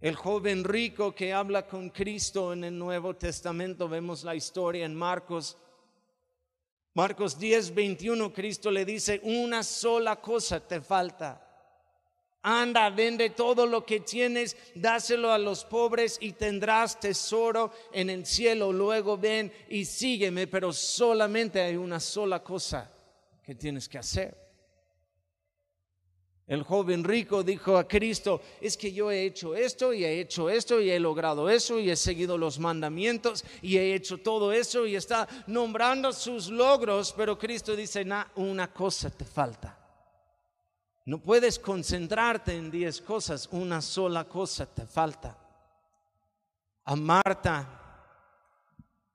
El 0.02 0.16
joven 0.16 0.64
rico 0.64 1.14
que 1.14 1.32
habla 1.32 1.66
con 1.66 1.88
Cristo 1.88 2.52
en 2.52 2.64
el 2.64 2.78
Nuevo 2.78 3.16
Testamento, 3.16 3.88
vemos 3.88 4.22
la 4.22 4.34
historia 4.34 4.84
en 4.84 4.94
Marcos. 4.94 5.56
Marcos 6.92 7.38
10, 7.38 7.74
21, 7.74 8.34
Cristo 8.34 8.70
le 8.70 8.84
dice, 8.84 9.18
una 9.24 9.62
sola 9.62 10.16
cosa 10.16 10.60
te 10.60 10.82
falta 10.82 11.51
Anda, 12.42 12.90
vende 12.90 13.30
todo 13.30 13.66
lo 13.66 13.86
que 13.86 14.00
tienes, 14.00 14.56
dáselo 14.74 15.32
a 15.32 15.38
los 15.38 15.64
pobres 15.64 16.18
y 16.20 16.32
tendrás 16.32 16.98
tesoro 16.98 17.72
en 17.92 18.10
el 18.10 18.26
cielo. 18.26 18.72
Luego 18.72 19.16
ven 19.16 19.52
y 19.68 19.84
sígueme, 19.84 20.48
pero 20.48 20.72
solamente 20.72 21.60
hay 21.60 21.76
una 21.76 22.00
sola 22.00 22.42
cosa 22.42 22.90
que 23.44 23.54
tienes 23.54 23.88
que 23.88 23.98
hacer. 23.98 24.42
El 26.48 26.64
joven 26.64 27.04
rico 27.04 27.44
dijo 27.44 27.78
a 27.78 27.86
Cristo, 27.86 28.42
es 28.60 28.76
que 28.76 28.92
yo 28.92 29.12
he 29.12 29.24
hecho 29.24 29.54
esto 29.54 29.94
y 29.94 30.04
he 30.04 30.20
hecho 30.20 30.50
esto 30.50 30.80
y 30.80 30.90
he 30.90 30.98
logrado 30.98 31.48
eso 31.48 31.78
y 31.78 31.88
he 31.90 31.96
seguido 31.96 32.36
los 32.36 32.58
mandamientos 32.58 33.44
y 33.62 33.76
he 33.76 33.94
hecho 33.94 34.18
todo 34.18 34.52
eso 34.52 34.84
y 34.84 34.96
está 34.96 35.28
nombrando 35.46 36.12
sus 36.12 36.48
logros, 36.48 37.14
pero 37.16 37.38
Cristo 37.38 37.76
dice, 37.76 38.04
una 38.34 38.72
cosa 38.72 39.08
te 39.10 39.24
falta. 39.24 39.81
No 41.04 41.18
puedes 41.18 41.58
concentrarte 41.58 42.54
en 42.54 42.70
diez 42.70 43.00
cosas, 43.00 43.48
una 43.50 43.80
sola 43.80 44.24
cosa 44.24 44.66
te 44.66 44.86
falta. 44.86 45.36
A 46.84 46.94
Marta, 46.94 47.82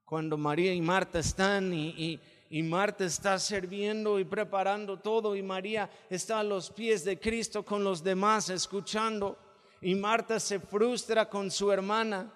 cuando 0.04 0.36
María 0.36 0.74
y 0.74 0.80
Marta 0.80 1.18
están 1.18 1.72
y, 1.72 2.20
Marta 2.50 3.04
está 3.04 3.38
sirviendo 3.38 4.18
y 4.18 4.24
preparando 4.24 4.98
todo 4.98 5.36
y 5.36 5.42
María 5.42 5.90
está 6.08 6.40
a 6.40 6.44
los 6.44 6.70
pies 6.70 7.04
de 7.04 7.18
Cristo 7.18 7.62
con 7.62 7.84
los 7.84 8.02
demás 8.02 8.48
escuchando 8.48 9.36
y 9.82 9.94
Marta 9.94 10.40
se 10.40 10.60
frustra 10.60 11.28
con 11.28 11.50
su 11.50 11.70
hermana 11.70 12.32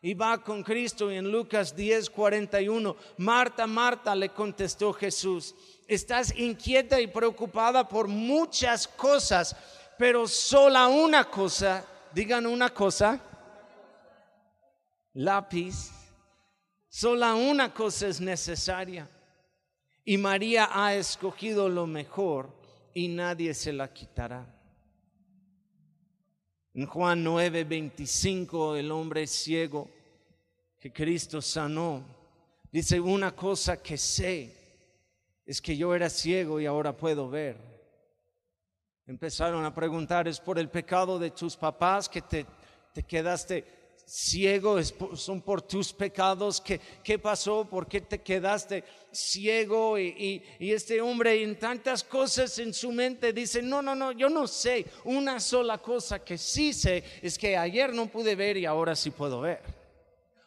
y 0.00 0.14
va 0.14 0.42
con 0.42 0.62
Cristo 0.62 1.10
y 1.10 1.16
en 1.16 1.30
Lucas 1.30 1.74
10, 1.74 2.10
41, 2.10 2.96
Marta, 3.16 3.66
Marta 3.66 4.14
le 4.14 4.28
contestó 4.28 4.92
Jesús, 4.92 5.54
estás 5.86 6.36
inquieta 6.36 7.00
y 7.00 7.08
preocupada 7.08 7.88
por 7.88 8.06
muchas 8.06 8.86
cosas, 8.86 9.56
pero 9.98 10.28
sola 10.28 10.86
una 10.86 11.24
cosa, 11.24 11.84
digan 12.12 12.46
una 12.46 12.70
cosa, 12.70 13.20
lápiz, 15.14 15.90
sola 16.88 17.34
una 17.34 17.74
cosa 17.74 18.06
es 18.06 18.20
necesaria. 18.20 19.08
Y 20.04 20.16
María 20.16 20.70
ha 20.72 20.94
escogido 20.94 21.68
lo 21.68 21.86
mejor 21.86 22.48
y 22.94 23.08
nadie 23.08 23.52
se 23.52 23.72
la 23.72 23.92
quitará. 23.92 24.57
En 26.78 26.86
Juan 26.86 27.24
9, 27.24 27.64
25, 27.64 28.76
el 28.76 28.92
hombre 28.92 29.26
ciego 29.26 29.90
que 30.78 30.92
Cristo 30.92 31.42
sanó, 31.42 32.04
dice 32.70 33.00
una 33.00 33.34
cosa 33.34 33.82
que 33.82 33.98
sé 33.98 34.54
es 35.44 35.60
que 35.60 35.76
yo 35.76 35.92
era 35.92 36.08
ciego 36.08 36.60
y 36.60 36.66
ahora 36.66 36.96
puedo 36.96 37.28
ver. 37.28 37.56
Empezaron 39.08 39.64
a 39.64 39.74
preguntar, 39.74 40.28
¿es 40.28 40.38
por 40.38 40.56
el 40.56 40.68
pecado 40.68 41.18
de 41.18 41.32
tus 41.32 41.56
papás 41.56 42.08
que 42.08 42.22
te, 42.22 42.46
te 42.92 43.02
quedaste 43.02 43.64
ciego? 44.08 44.82
¿Son 45.14 45.42
por 45.42 45.60
tus 45.60 45.92
pecados? 45.92 46.60
¿Qué, 46.60 46.80
qué 47.04 47.18
pasó? 47.18 47.64
¿Por 47.64 47.86
qué 47.86 48.00
te 48.00 48.20
quedaste 48.22 48.82
ciego? 49.12 49.98
Y, 49.98 50.42
y, 50.58 50.72
este 50.72 51.00
hombre 51.00 51.42
en 51.42 51.58
tantas 51.58 52.02
cosas 52.02 52.58
en 52.58 52.72
su 52.72 52.90
mente 52.90 53.32
dice, 53.32 53.60
no, 53.60 53.82
no, 53.82 53.94
no, 53.94 54.12
yo 54.12 54.30
no 54.30 54.46
sé. 54.46 54.86
Una 55.04 55.38
sola 55.38 55.78
cosa 55.78 56.24
que 56.24 56.38
sí 56.38 56.72
sé 56.72 57.04
es 57.20 57.36
que 57.36 57.56
ayer 57.56 57.92
no 57.92 58.06
pude 58.06 58.34
ver 58.34 58.56
y 58.56 58.64
ahora 58.64 58.96
sí 58.96 59.10
puedo 59.10 59.42
ver. 59.42 59.62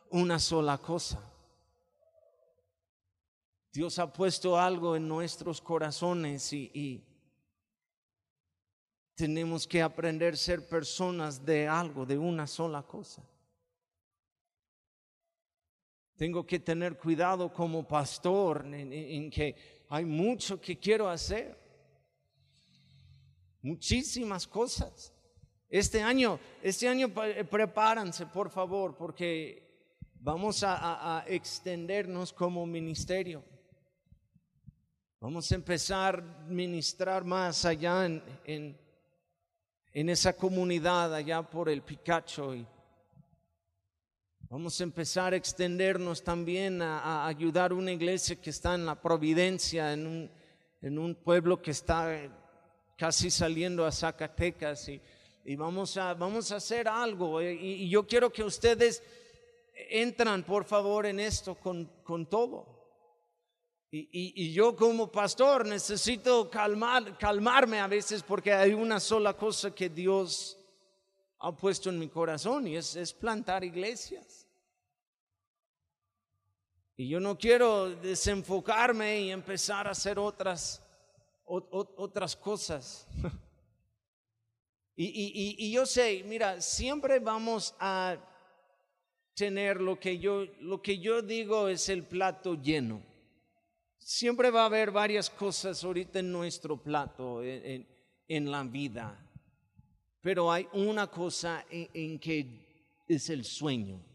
Una 0.09 0.39
sola 0.39 0.77
cosa. 0.77 1.31
Dios 3.71 3.99
ha 3.99 4.11
puesto 4.11 4.59
algo 4.59 4.95
en 4.95 5.07
nuestros 5.07 5.61
corazones 5.61 6.51
y, 6.51 7.05
tenemos 9.15 9.67
que 9.67 9.83
aprender 9.83 10.33
a 10.33 10.37
ser 10.37 10.67
personas 10.67 11.45
de 11.45 11.67
algo, 11.67 12.07
de 12.07 12.17
una 12.17 12.47
sola 12.47 12.81
cosa. 12.81 13.21
Tengo 16.21 16.45
que 16.45 16.59
tener 16.59 16.99
cuidado 16.99 17.51
como 17.51 17.87
pastor 17.87 18.63
en, 18.71 19.31
que 19.31 19.55
hay 19.89 20.05
mucho 20.05 20.61
que 20.61 20.77
quiero 20.77 21.09
hacer. 21.09 21.57
Muchísimas 23.63 24.45
cosas. 24.45 25.11
Este 25.67 25.99
año, 25.99 26.39
este 26.61 26.87
año 26.87 27.09
prepárense, 27.09 28.27
por 28.27 28.51
favor, 28.51 28.95
porque 28.95 29.97
vamos 30.13 30.63
a 30.63 31.23
extendernos 31.25 32.31
como 32.31 32.67
ministerio. 32.67 33.43
Vamos 35.19 35.51
a 35.51 35.55
empezar 35.55 36.19
a 36.19 36.45
ministrar 36.47 37.25
más 37.25 37.65
allá 37.65 38.05
en, 38.05 38.77
en, 39.91 40.09
esa 40.09 40.33
comunidad, 40.33 41.15
allá 41.15 41.41
por 41.41 41.67
el 41.67 41.81
Picacho. 41.81 42.53
Y 42.53 42.67
Vamos 44.51 44.81
a 44.81 44.83
empezar 44.83 45.31
a 45.31 45.37
extendernos 45.37 46.25
también 46.25 46.81
a, 46.81 47.25
ayudar 47.25 47.71
una 47.71 47.93
iglesia 47.93 48.35
que 48.35 48.49
está 48.49 48.75
en 48.75 48.85
la 48.85 49.01
Providencia, 49.01 49.93
en 49.93 50.05
un, 50.05 50.31
en 50.81 50.99
un 50.99 51.15
pueblo 51.15 51.61
que 51.61 51.71
está 51.71 52.29
casi 52.97 53.31
saliendo 53.31 53.85
a 53.85 53.93
Zacatecas 53.93 54.89
y, 54.89 55.01
y 55.45 55.55
vamos, 55.55 55.95
a, 55.95 56.15
vamos 56.15 56.51
a 56.51 56.57
hacer 56.57 56.89
algo. 56.89 57.41
Y, 57.41 57.85
y 57.85 57.89
yo 57.89 58.05
quiero 58.05 58.29
que 58.29 58.43
ustedes 58.43 59.01
entran, 59.89 60.43
por 60.43 60.65
favor, 60.65 61.05
en 61.05 61.21
esto 61.21 61.55
con, 61.55 61.85
con 62.03 62.25
todo. 62.25 62.89
Y, 63.89 63.99
y, 63.99 64.33
y, 64.35 64.51
yo 64.51 64.75
como 64.75 65.09
pastor 65.09 65.65
necesito 65.65 66.49
calmar, 66.49 67.17
calmarme 67.17 67.79
a 67.79 67.87
veces 67.87 68.21
porque 68.21 68.51
hay 68.51 68.73
una 68.73 68.99
sola 68.99 69.33
cosa 69.33 69.73
que 69.73 69.87
Dios 69.87 70.57
ha 71.39 71.55
puesto 71.55 71.89
en 71.89 71.97
mi 71.97 72.09
corazón 72.09 72.67
y 72.67 72.75
es, 72.75 72.97
es 72.97 73.13
plantar 73.13 73.63
iglesias. 73.63 74.40
Y 77.01 77.07
yo 77.07 77.19
no 77.19 77.35
quiero 77.35 77.89
desenfocarme 77.95 79.21
y 79.21 79.31
empezar 79.31 79.87
a 79.87 79.89
hacer 79.89 80.19
otras, 80.19 80.83
otras 81.47 82.35
cosas. 82.35 83.07
y, 84.95 85.05
y, 85.05 85.55
y, 85.57 85.71
yo 85.71 85.87
sé, 85.87 86.23
mira, 86.27 86.61
siempre 86.61 87.17
vamos 87.17 87.73
a 87.79 88.17
tener 89.33 89.81
lo 89.81 89.99
que 89.99 90.19
yo, 90.19 90.45
lo 90.59 90.79
que 90.79 90.99
yo 90.99 91.23
digo 91.23 91.69
es 91.69 91.89
el 91.89 92.03
plato 92.03 92.53
lleno. 92.53 93.01
Siempre 93.97 94.51
va 94.51 94.61
a 94.61 94.65
haber 94.67 94.91
varias 94.91 95.27
cosas 95.27 95.83
ahorita 95.83 96.19
en 96.19 96.31
nuestro 96.31 96.77
plato, 96.77 97.43
en, 97.43 97.87
en 98.27 98.51
la 98.51 98.63
vida. 98.63 99.27
Pero 100.21 100.51
hay 100.51 100.67
una 100.73 101.07
cosa 101.07 101.65
en, 101.67 101.89
en, 101.95 102.19
que 102.19 103.03
es 103.07 103.27
el 103.31 103.43
sueño. 103.43 104.10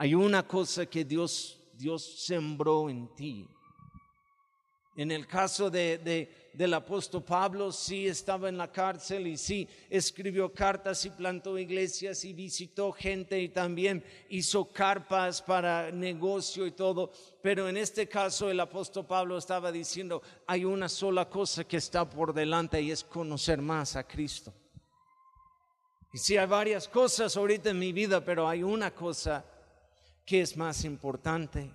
Hay 0.00 0.14
una 0.14 0.46
cosa 0.46 0.86
que 0.86 1.04
Dios, 1.04 1.58
Dios 1.74 2.24
sembró 2.24 2.88
en 2.88 3.12
ti. 3.16 3.48
En 4.94 5.10
el 5.10 5.26
caso 5.26 5.70
de, 5.70 5.98
de, 5.98 6.50
del 6.52 6.72
apóstol 6.74 7.24
Pablo, 7.24 7.72
sí 7.72 8.06
estaba 8.06 8.48
en 8.48 8.56
la 8.56 8.70
cárcel 8.70 9.26
y 9.26 9.36
sí 9.36 9.68
escribió 9.90 10.54
cartas 10.54 11.04
y 11.04 11.10
plantó 11.10 11.58
iglesias 11.58 12.24
y 12.24 12.32
visitó 12.32 12.92
gente 12.92 13.40
y 13.40 13.48
también 13.48 14.04
hizo 14.28 14.66
carpas 14.72 15.42
para 15.42 15.90
negocio 15.90 16.64
y 16.64 16.70
todo. 16.70 17.10
Pero 17.42 17.68
en 17.68 17.76
este 17.76 18.08
caso 18.08 18.52
el 18.52 18.60
apóstol 18.60 19.04
Pablo 19.04 19.36
estaba 19.36 19.72
diciendo, 19.72 20.22
hay 20.46 20.64
una 20.64 20.88
sola 20.88 21.28
cosa 21.28 21.64
que 21.64 21.78
está 21.78 22.08
por 22.08 22.32
delante 22.32 22.80
y 22.80 22.92
es 22.92 23.02
conocer 23.02 23.60
más 23.60 23.96
a 23.96 24.06
Cristo. 24.06 24.54
Y 26.12 26.18
sí 26.18 26.36
hay 26.36 26.46
varias 26.46 26.86
cosas 26.86 27.36
ahorita 27.36 27.70
en 27.70 27.80
mi 27.80 27.92
vida, 27.92 28.24
pero 28.24 28.48
hay 28.48 28.62
una 28.62 28.94
cosa 28.94 29.44
que 30.28 30.42
es 30.42 30.58
más 30.58 30.84
importante. 30.84 31.72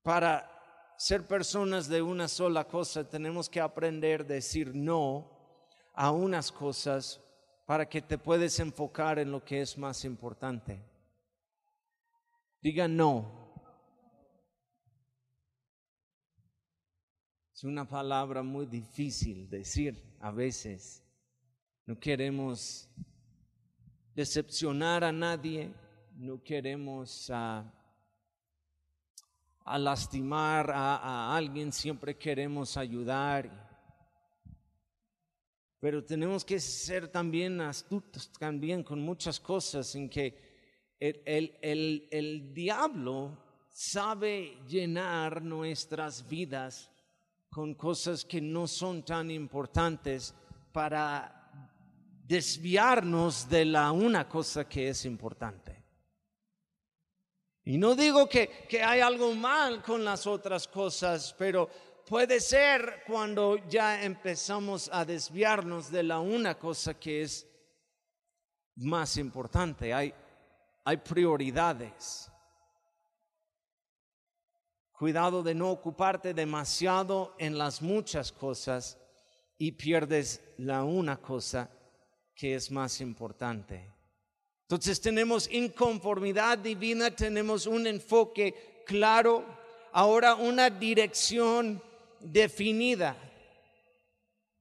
Para 0.00 0.50
ser 0.96 1.26
personas 1.26 1.86
de 1.86 2.00
una 2.00 2.28
sola 2.28 2.66
cosa 2.66 3.06
tenemos 3.06 3.50
que 3.50 3.60
aprender 3.60 4.22
a 4.22 4.24
decir 4.24 4.74
no 4.74 5.30
a 5.92 6.10
unas 6.10 6.50
cosas 6.50 7.20
para 7.66 7.86
que 7.86 8.00
te 8.00 8.16
puedes 8.16 8.58
enfocar 8.58 9.18
en 9.18 9.30
lo 9.30 9.44
que 9.44 9.60
es 9.60 9.76
más 9.76 10.02
importante. 10.06 10.82
Diga 12.62 12.88
no. 12.88 13.52
Es 17.54 17.64
una 17.64 17.86
palabra 17.86 18.42
muy 18.42 18.64
difícil 18.64 19.50
decir 19.50 20.16
a 20.20 20.30
veces. 20.30 21.04
No 21.84 22.00
queremos 22.00 22.88
decepcionar 24.14 25.04
a 25.04 25.12
nadie, 25.12 25.72
no 26.16 26.42
queremos... 26.42 27.30
Uh, 27.30 27.82
a 29.64 29.78
lastimar 29.78 30.70
a, 30.70 31.34
alguien, 31.34 31.72
siempre 31.72 32.16
queremos 32.16 32.76
ayudar. 32.76 33.50
Pero 35.80 36.04
tenemos 36.04 36.44
que 36.44 36.60
ser 36.60 37.08
también 37.08 37.60
astutos, 37.60 38.30
también 38.32 38.82
con 38.82 39.00
muchas 39.00 39.40
cosas 39.40 39.94
en 39.94 40.08
que 40.08 40.96
el, 40.98 41.58
el, 41.60 42.08
el 42.10 42.54
diablo 42.54 43.36
sabe 43.68 44.58
llenar 44.68 45.42
nuestras 45.42 46.28
vidas 46.28 46.90
con 47.50 47.74
cosas 47.74 48.24
que 48.24 48.40
no 48.40 48.66
son 48.66 49.04
tan 49.04 49.30
importantes 49.30 50.34
para 50.72 51.41
desviarnos 52.32 53.46
de 53.46 53.66
la 53.66 53.92
una 53.92 54.26
cosa 54.26 54.66
que 54.66 54.88
es 54.88 55.04
importante. 55.04 55.84
Y 57.62 57.76
no 57.76 57.94
digo 57.94 58.26
que, 58.26 58.66
que 58.66 58.82
hay 58.82 59.02
algo 59.02 59.34
mal 59.34 59.82
con 59.82 60.02
las 60.02 60.26
otras 60.26 60.66
cosas, 60.66 61.34
pero 61.36 61.68
puede 62.06 62.40
ser 62.40 63.02
cuando 63.06 63.58
ya 63.68 64.02
empezamos 64.02 64.88
a 64.90 65.04
desviarnos 65.04 65.90
de 65.90 66.04
la 66.04 66.20
una 66.20 66.58
cosa 66.58 66.94
que 66.94 67.20
es 67.20 67.46
más 68.76 69.18
importante. 69.18 69.92
Hay, 69.92 70.14
hay 70.84 70.96
prioridades. 70.96 72.32
Cuidado 74.90 75.42
de 75.42 75.54
no 75.54 75.70
ocuparte 75.70 76.32
demasiado 76.32 77.34
en 77.38 77.58
las 77.58 77.82
muchas 77.82 78.32
cosas 78.32 78.96
y 79.58 79.72
pierdes 79.72 80.42
la 80.56 80.82
una 80.82 81.18
cosa 81.20 81.68
que 82.34 82.54
es 82.54 82.70
más 82.70 83.00
importante. 83.00 83.88
Entonces 84.62 85.00
tenemos 85.00 85.50
inconformidad 85.52 86.58
divina, 86.58 87.10
tenemos 87.10 87.66
un 87.66 87.86
enfoque 87.86 88.82
claro, 88.86 89.44
ahora 89.92 90.34
una 90.34 90.70
dirección 90.70 91.82
definida. 92.20 93.16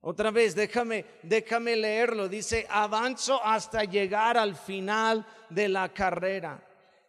Otra 0.02 0.32
vez, 0.32 0.56
déjame, 0.56 1.06
déjame 1.22 1.76
leerlo. 1.76 2.28
Dice, 2.28 2.66
avanzo 2.70 3.40
hasta 3.44 3.84
llegar 3.84 4.36
al 4.36 4.56
final 4.56 5.26
de 5.50 5.70
la 5.70 5.94
carrera. 5.94 6.62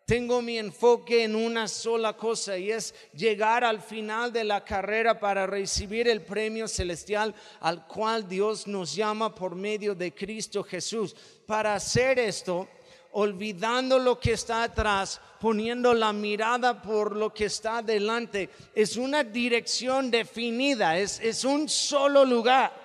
Tengo 0.07 0.43
mi 0.43 0.59
enfoque 0.59 1.25
en 1.25 1.37
una 1.37 1.69
sola 1.69 2.17
cosa 2.17 2.59
y 2.59 2.73
es 2.73 2.95
llegar 3.15 3.63
al 3.63 3.81
final 3.81 4.33
de 4.33 4.43
la 4.43 4.65
carrera 4.65 5.21
para 5.21 5.47
recibir 5.47 6.09
el 6.09 6.23
premio 6.23 6.67
celestial 6.67 7.35
al 7.61 7.87
cual 7.87 8.29
Dios 8.29 8.67
nos 8.67 8.95
llama 8.95 9.35
por 9.35 9.55
medio 9.55 9.95
de 9.95 10.13
Cristo 10.13 10.65
Jesús. 10.65 11.15
Para 11.47 11.75
hacer 11.75 12.19
esto, 12.19 12.69
olvidando 13.13 13.99
lo 13.99 14.19
que 14.19 14.33
está 14.33 14.65
atrás, 14.65 15.21
poniendo 15.41 15.95
la 15.95 16.13
mirada 16.13 16.83
por 16.83 17.15
lo 17.15 17.33
que 17.33 17.45
está 17.45 17.81
delante. 17.81 18.51
Es 18.75 18.97
una 18.97 19.23
dirección 19.23 20.11
definida, 20.11 20.99
es, 20.99 21.21
es 21.21 21.45
un 21.45 21.69
solo 21.69 22.25
lugar. 22.25 22.82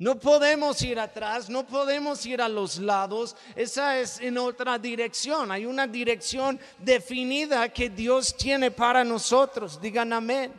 No 0.00 0.18
podemos 0.18 0.80
ir 0.80 0.98
atrás, 0.98 1.50
no 1.50 1.66
podemos 1.66 2.24
ir 2.24 2.40
a 2.40 2.48
los 2.48 2.78
lados, 2.78 3.36
esa 3.54 3.98
es 3.98 4.18
en 4.18 4.38
otra 4.38 4.78
dirección. 4.78 5.52
Hay 5.52 5.66
una 5.66 5.86
dirección 5.86 6.58
definida 6.78 7.68
que 7.68 7.90
Dios 7.90 8.34
tiene 8.34 8.70
para 8.70 9.04
nosotros. 9.04 9.78
Digan 9.78 10.14
amén. 10.14 10.54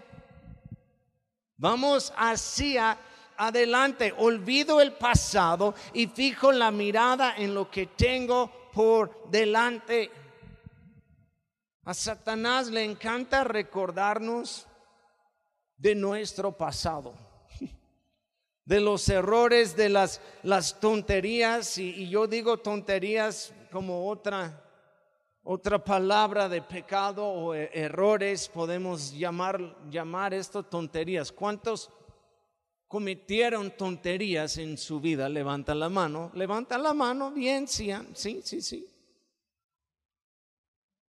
Vamos 1.58 2.14
hacia 2.16 3.00
adelante, 3.36 4.14
olvido 4.16 4.80
el 4.80 4.94
pasado 4.94 5.74
y 5.92 6.06
fijo 6.06 6.52
la 6.52 6.70
mirada 6.70 7.34
en 7.36 7.56
lo 7.56 7.68
que 7.72 7.88
tengo 7.88 8.70
por 8.72 9.28
delante. 9.32 10.12
A 11.86 11.96
Satanás 11.96 12.68
le 12.68 12.84
encanta 12.84 13.44
recordarnos 13.44 14.68
de 15.78 15.96
nuestro 15.96 16.52
pasado, 16.52 17.16
de 18.66 18.80
los 18.80 19.08
errores, 19.10 19.76
de 19.76 19.90
las, 19.90 20.22
las 20.44 20.80
tonterías, 20.80 21.78
y, 21.78 22.10
yo 22.10 22.28
digo 22.28 22.58
tonterías 22.58 23.54
como 23.72 24.08
otra, 24.08 24.64
otra 25.44 25.84
palabra 25.84 26.48
de 26.48 26.62
pecado 26.62 27.26
o 27.26 27.56
e, 27.56 27.70
errores, 27.74 28.48
podemos 28.50 29.14
llamar, 29.14 29.78
llamar 29.90 30.34
esto 30.34 30.64
tonterías. 30.64 31.32
¿Cuántos? 31.32 31.90
cometieron 32.92 33.72
tonterías 33.72 34.58
en 34.58 34.78
su 34.78 35.00
vida, 35.00 35.30
levanta 35.30 35.74
la 35.74 35.88
mano, 35.88 36.30
levanta 36.34 36.78
la 36.78 36.94
mano, 36.94 37.32
bien, 37.32 37.66
sí, 37.66 37.90
ah, 37.90 38.06
sí, 38.14 38.42
sí, 38.44 38.62
sí. 38.62 38.86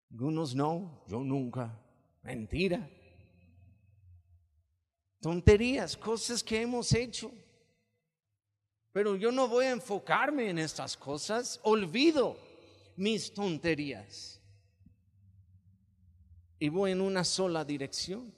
Algunos 0.09 0.55
no, 0.55 1.03
yo 1.07 1.19
nunca, 1.19 1.79
mentira. 2.23 2.89
Tonterías, 5.27 5.97
cosas 5.97 6.41
que 6.41 6.61
hemos 6.61 6.93
hecho. 6.93 7.29
Pero 8.93 9.17
yo 9.17 9.29
no 9.29 9.49
voy 9.49 9.65
a 9.65 9.71
enfocarme 9.71 10.49
en 10.49 10.57
estas 10.57 10.95
cosas, 10.95 11.59
olvido 11.63 12.37
mis 12.95 13.33
tonterías. 13.33 14.39
Y 16.57 16.69
voy 16.69 16.91
en 16.91 17.01
una 17.01 17.25
sola 17.25 17.65
dirección. 17.65 18.33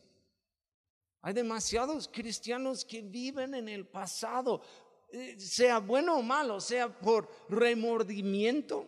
Hay 1.21 1.33
demasiados 1.33 2.09
cristianos 2.11 2.83
que 2.83 3.03
viven 3.03 3.53
en 3.53 3.69
el 3.69 3.85
pasado. 3.85 4.59
eh, 5.11 5.39
sea 5.39 5.77
bueno 5.77 6.17
o 6.17 6.23
malo, 6.23 6.59
sea 6.59 6.89
por 6.89 7.29
remordimiento 7.49 8.87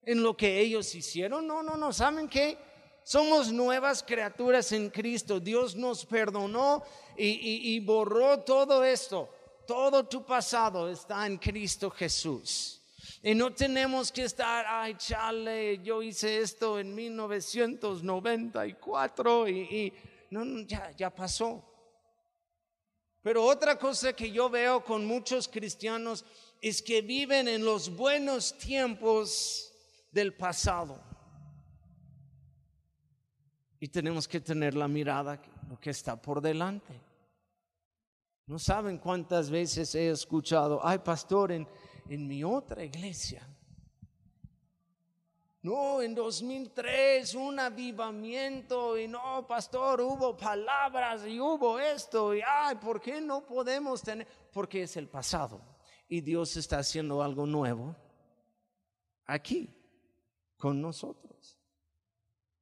en 0.00 0.22
lo 0.22 0.34
que 0.34 0.58
ellos 0.60 0.94
hicieron. 0.94 1.46
No, 1.46 1.62
no, 1.62 1.76
no, 1.76 1.92
¿saben 1.92 2.26
qué? 2.26 2.56
Somos 3.08 3.50
nuevas 3.50 4.02
criaturas 4.02 4.70
en 4.72 4.90
Cristo. 4.90 5.40
Dios 5.40 5.74
nos 5.74 6.04
perdonó 6.04 6.82
y, 7.16 7.80
borró 7.80 8.40
todo 8.40 8.84
esto. 8.84 9.30
Todo 9.66 10.04
tu 10.04 10.26
pasado 10.26 10.90
está 10.90 11.26
en 11.26 11.38
Cristo 11.38 11.90
Jesús. 11.90 12.82
Y 13.22 13.34
no 13.34 13.54
tenemos 13.54 14.12
que 14.12 14.24
estar, 14.24 14.66
ay, 14.68 14.94
chale, 14.96 15.78
yo 15.78 16.02
hice 16.02 16.42
esto 16.42 16.78
en 16.78 16.94
1994 16.94 19.48
y, 19.48 19.58
y 19.58 19.90
no, 20.28 20.44
ya 20.94 21.08
pasó. 21.08 21.64
Pero 23.22 23.42
otra 23.42 23.78
cosa 23.78 24.12
que 24.12 24.30
yo 24.30 24.50
veo 24.50 24.84
con 24.84 25.06
muchos 25.06 25.48
cristianos 25.48 26.26
es 26.60 26.82
que 26.82 27.00
viven 27.00 27.48
en 27.48 27.64
los 27.64 27.88
buenos 27.88 28.58
tiempos 28.58 29.72
del 30.12 30.34
pasado. 30.34 31.07
Y 33.80 33.88
tenemos 33.88 34.26
que 34.26 34.40
tener 34.40 34.74
la 34.74 34.88
mirada 34.88 35.40
lo 35.68 35.78
que 35.78 35.90
está 35.90 36.20
por 36.20 36.40
delante. 36.40 37.00
No 38.46 38.58
saben 38.58 38.98
cuántas 38.98 39.50
veces 39.50 39.94
he 39.94 40.10
escuchado, 40.10 40.80
ay 40.82 40.98
pastor, 40.98 41.52
en, 41.52 41.68
en 42.08 42.26
mi 42.26 42.42
otra 42.42 42.82
iglesia. 42.82 43.46
No, 45.60 46.00
en 46.00 46.14
2003 46.14 47.34
un 47.34 47.58
avivamiento 47.58 48.96
y 48.96 49.08
no, 49.08 49.46
pastor, 49.46 50.00
hubo 50.00 50.36
palabras 50.36 51.26
y 51.26 51.38
hubo 51.40 51.78
esto 51.78 52.34
y 52.34 52.40
ay, 52.46 52.76
¿por 52.76 53.00
qué 53.00 53.20
no 53.20 53.44
podemos 53.44 54.02
tener? 54.02 54.26
Porque 54.52 54.84
es 54.84 54.96
el 54.96 55.08
pasado 55.08 55.60
y 56.08 56.20
Dios 56.20 56.56
está 56.56 56.78
haciendo 56.78 57.22
algo 57.22 57.44
nuevo 57.44 57.94
aquí 59.26 59.68
con 60.56 60.80
nosotros. 60.80 61.57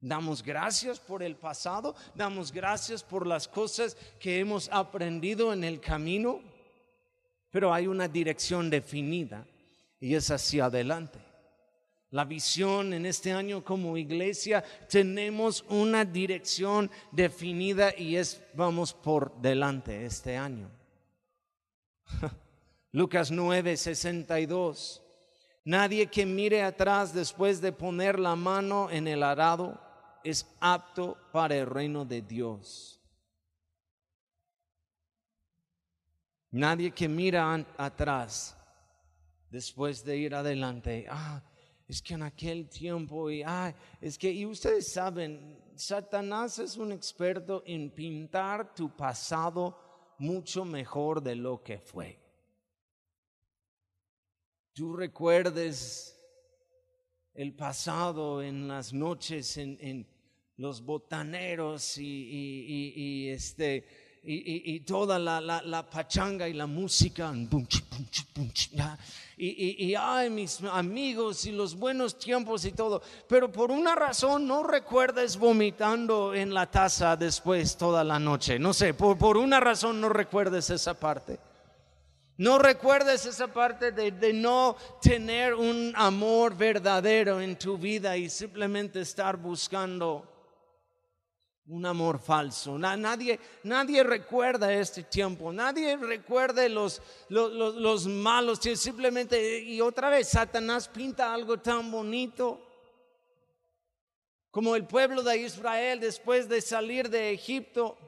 Damos 0.06 0.40
gracias 0.40 1.00
por 1.00 1.20
el 1.20 1.34
pasado, 1.34 1.96
damos 2.14 2.52
gracias 2.52 3.02
por 3.02 3.26
las 3.26 3.48
cosas 3.48 3.96
que 4.20 4.38
hemos 4.38 4.68
aprendido 4.70 5.52
en 5.52 5.64
el 5.64 5.80
camino, 5.80 6.40
pero 7.50 7.74
hay 7.74 7.88
una 7.88 8.06
dirección 8.06 8.70
definida 8.70 9.44
y 9.98 10.14
es 10.14 10.30
hacia 10.30 10.66
adelante. 10.66 11.18
La 12.10 12.24
visión 12.24 12.92
en 12.92 13.04
este 13.04 13.32
año 13.32 13.64
como 13.64 13.96
iglesia 13.96 14.62
tenemos 14.88 15.64
una 15.68 16.04
dirección 16.04 16.88
definida 17.10 17.92
y 17.98 18.14
es 18.14 18.40
vamos 18.54 18.94
por 18.94 19.36
delante 19.40 20.06
este 20.06 20.36
año. 20.36 20.70
Lucas 22.92 23.32
9, 23.32 23.76
62. 23.76 25.02
Nadie 25.64 26.06
que 26.06 26.24
mire 26.24 26.62
atrás 26.62 27.12
después 27.12 27.60
de 27.60 27.72
poner 27.72 28.20
la 28.20 28.36
mano 28.36 28.88
en 28.88 29.08
el 29.08 29.24
arado 29.24 29.84
es 30.28 30.46
apto 30.60 31.16
para 31.32 31.56
el 31.56 31.66
reino 31.66 32.04
de 32.04 32.22
Dios. 32.22 33.00
Nadie 36.50 36.90
que 36.92 37.08
mira 37.08 37.54
atrás 37.76 38.56
después 39.50 40.04
de 40.04 40.16
ir 40.16 40.34
adelante. 40.34 41.06
Ah, 41.08 41.42
es 41.86 42.02
que 42.02 42.14
en 42.14 42.22
aquel 42.22 42.68
tiempo 42.68 43.30
y 43.30 43.42
ah, 43.42 43.74
es 44.00 44.18
que 44.18 44.30
y 44.30 44.46
ustedes 44.46 44.92
saben, 44.92 45.62
Satanás 45.74 46.58
es 46.58 46.76
un 46.76 46.92
experto 46.92 47.62
en 47.66 47.90
pintar 47.90 48.74
tu 48.74 48.94
pasado 48.96 50.14
mucho 50.18 50.64
mejor 50.64 51.22
de 51.22 51.36
lo 51.36 51.62
que 51.62 51.78
fue 51.78 52.26
tú 54.76 54.94
recuerdes 54.94 56.20
el 57.32 57.54
pasado 57.54 58.42
en 58.42 58.68
las 58.68 58.92
noches 58.92 59.56
en, 59.56 60.06
los 60.58 60.82
botaneros 60.82 61.98
y, 61.98 63.28
este 63.28 63.84
y, 64.22 64.80
toda 64.80 65.18
la, 65.18 65.86
pachanga 65.90 66.48
y 66.48 66.52
la 66.52 66.66
música 66.66 67.32
y, 69.36 69.94
ay 69.94 70.30
mis 70.30 70.62
amigos 70.62 71.44
y 71.46 71.52
los 71.52 71.74
buenos 71.74 72.18
tiempos 72.18 72.64
y 72.64 72.72
todo. 72.72 73.02
Pero 73.28 73.52
por 73.52 73.70
una 73.70 73.94
razón 73.94 74.46
no 74.46 74.62
recuerdes 74.62 75.36
vomitando 75.36 76.34
en 76.34 76.52
la 76.54 76.70
taza 76.70 77.16
después 77.16 77.76
toda 77.76 78.02
la 78.02 78.18
noche. 78.18 78.58
No 78.58 78.72
sé 78.72 78.94
por, 78.94 79.18
por 79.18 79.36
una 79.36 79.60
razón 79.60 80.00
no 80.00 80.08
recuerdes 80.08 80.70
esa 80.70 80.94
parte. 80.94 81.38
No 82.38 82.58
recuerdes 82.58 83.24
esa 83.24 83.46
parte 83.46 83.92
de, 83.92 84.32
no 84.34 84.76
tener 85.00 85.54
un 85.54 85.92
amor 85.96 86.54
verdadero 86.54 87.40
en 87.40 87.56
tu 87.56 87.78
vida 87.78 88.14
y 88.18 88.28
simplemente 88.28 89.00
estar 89.00 89.38
buscando 89.38 90.35
un 91.68 91.84
amor 91.84 92.18
falso. 92.18 92.78
Nadie, 92.78 93.38
nadie 93.64 94.02
recuerda 94.02 94.72
este 94.72 95.02
tiempo, 95.02 95.52
nadie 95.52 95.96
recuerda 95.96 96.68
los, 96.68 97.02
los, 97.28 97.52
los 97.74 98.06
malos, 98.06 98.60
simplemente, 98.60 99.60
y 99.60 99.80
otra 99.80 100.10
vez, 100.10 100.28
Satanás 100.28 100.88
pinta 100.88 101.32
algo 101.32 101.58
tan 101.58 101.90
bonito 101.90 102.62
como 104.50 104.74
el 104.74 104.86
pueblo 104.86 105.22
de 105.22 105.38
Israel 105.38 106.00
después 106.00 106.48
de 106.48 106.62
salir 106.62 107.10
de 107.10 107.32
Egipto 107.32 107.98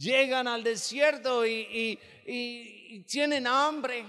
llegan 0.00 0.48
al 0.48 0.64
desierto 0.64 1.46
y, 1.46 1.98
tienen 3.06 3.46
hambre. 3.46 4.06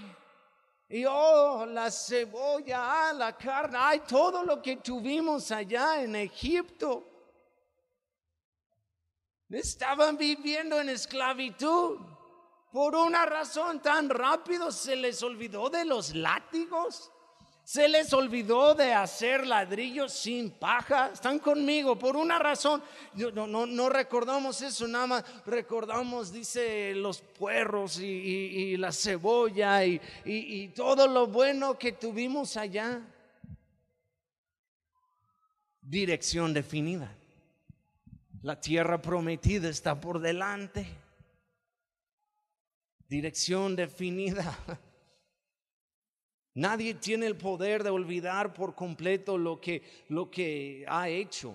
Y 0.88 1.04
oh, 1.06 1.66
la 1.66 1.90
cebolla, 1.90 3.08
ah, 3.08 3.12
la 3.14 3.36
carne, 3.36 3.78
hay 3.80 4.00
todo 4.00 4.44
lo 4.44 4.60
que 4.60 4.76
tuvimos 4.76 5.50
allá 5.50 6.02
en 6.02 6.16
Egipto. 6.16 7.11
Estaban 9.52 10.16
viviendo 10.16 10.80
en 10.80 10.88
esclavitud. 10.88 11.98
Por 12.72 12.94
una 12.96 13.26
razón 13.26 13.82
tan 13.82 14.08
rápido 14.08 14.72
se 14.72 14.96
les 14.96 15.22
olvidó 15.22 15.68
de 15.68 15.84
los 15.84 16.14
látigos. 16.14 17.10
Se 17.62 17.86
les 17.88 18.12
olvidó 18.12 18.74
de 18.74 18.94
hacer 18.94 19.46
ladrillos 19.46 20.12
sin 20.12 20.50
paja. 20.52 21.10
Están 21.12 21.38
conmigo 21.38 21.98
por 21.98 22.16
una 22.16 22.38
razón. 22.38 22.82
No, 23.14 23.46
no, 23.46 23.88
recordamos 23.90 24.62
eso, 24.62 24.88
nada 24.88 25.06
más 25.06 25.24
recordamos, 25.46 26.32
dice, 26.32 26.94
los 26.94 27.20
puerros 27.20 28.00
y, 28.00 28.76
la 28.78 28.90
cebolla 28.90 29.84
y, 29.84 30.00
y 30.24 30.68
todo 30.68 31.06
lo 31.06 31.26
bueno 31.26 31.78
que 31.78 31.92
tuvimos 31.92 32.56
allá. 32.56 33.00
Dirección 35.82 36.54
definida. 36.54 37.14
La 38.42 38.60
tierra 38.60 39.00
prometida 39.00 39.68
está 39.68 40.00
por 40.00 40.18
delante. 40.18 40.84
Dirección 43.08 43.76
definida. 43.76 44.58
Nadie 46.54 46.94
tiene 46.94 47.26
el 47.26 47.36
poder 47.36 47.84
de 47.84 47.90
olvidar 47.90 48.52
por 48.52 48.74
completo 48.74 49.38
lo 49.38 49.60
que, 49.60 49.82
lo 50.08 50.28
que 50.28 50.84
ha 50.88 51.08
hecho. 51.08 51.54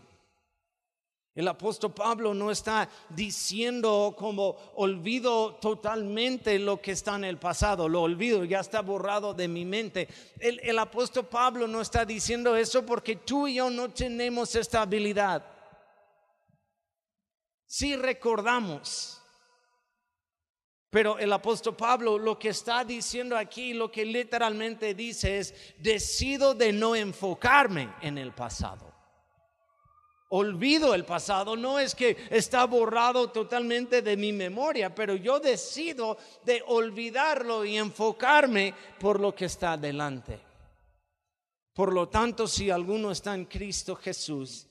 El 1.35 1.49
apóstol 1.49 1.93
Pablo 1.93 2.33
no 2.33 2.49
está 2.49 2.89
diciendo 3.09 4.15
como 4.17 4.55
olvido 4.75 5.55
totalmente 5.55 6.57
lo 6.57 6.81
que 6.81 6.93
está 6.93 7.17
en 7.17 7.25
el 7.25 7.37
pasado, 7.37 7.89
lo 7.89 8.01
olvido, 8.01 8.45
ya 8.45 8.61
está 8.61 8.81
borrado 8.81 9.33
de 9.33 9.47
mi 9.49 9.65
mente. 9.65 10.07
El, 10.39 10.59
el 10.63 10.79
apóstol 10.79 11.27
Pablo 11.27 11.67
no 11.67 11.81
está 11.81 12.05
diciendo 12.05 12.55
eso 12.55 12.85
porque 12.85 13.17
tú 13.17 13.47
y 13.47 13.55
yo 13.55 13.69
no 13.69 13.89
tenemos 13.89 14.55
esta 14.55 14.83
habilidad. 14.83 15.56
Si 17.67 17.97
recordamos, 17.97 19.21
pero 20.89 21.19
el 21.19 21.33
apóstol 21.33 21.75
Pablo 21.75 22.17
lo 22.17 22.39
que 22.39 22.49
está 22.49 22.85
diciendo 22.85 23.37
aquí, 23.37 23.73
lo 23.73 23.91
que 23.91 24.05
literalmente 24.05 24.93
dice 24.93 25.39
es, 25.39 25.53
decido 25.77 26.53
de 26.53 26.71
no 26.71 26.95
enfocarme 26.95 27.93
en 28.01 28.17
el 28.17 28.31
pasado. 28.31 28.95
Olvido 30.29 30.93
el 30.93 31.05
pasado, 31.05 31.55
no 31.55 31.77
es 31.77 31.93
que 31.93 32.17
está 32.29 32.65
borrado 32.65 33.31
totalmente 33.31 34.01
de 34.01 34.15
mi 34.15 34.31
memoria, 34.31 34.95
pero 34.95 35.15
yo 35.15 35.39
decido 35.39 36.17
de 36.43 36.63
olvidarlo 36.67 37.65
y 37.65 37.77
enfocarme 37.77 38.73
por 38.99 39.19
lo 39.19 39.35
que 39.35 39.45
está 39.45 39.77
delante. 39.77 40.39
Por 41.73 41.93
lo 41.93 42.09
tanto, 42.09 42.47
si 42.47 42.69
alguno 42.69 43.11
está 43.11 43.35
en 43.35 43.45
Cristo 43.45 43.95
Jesús, 43.95 44.66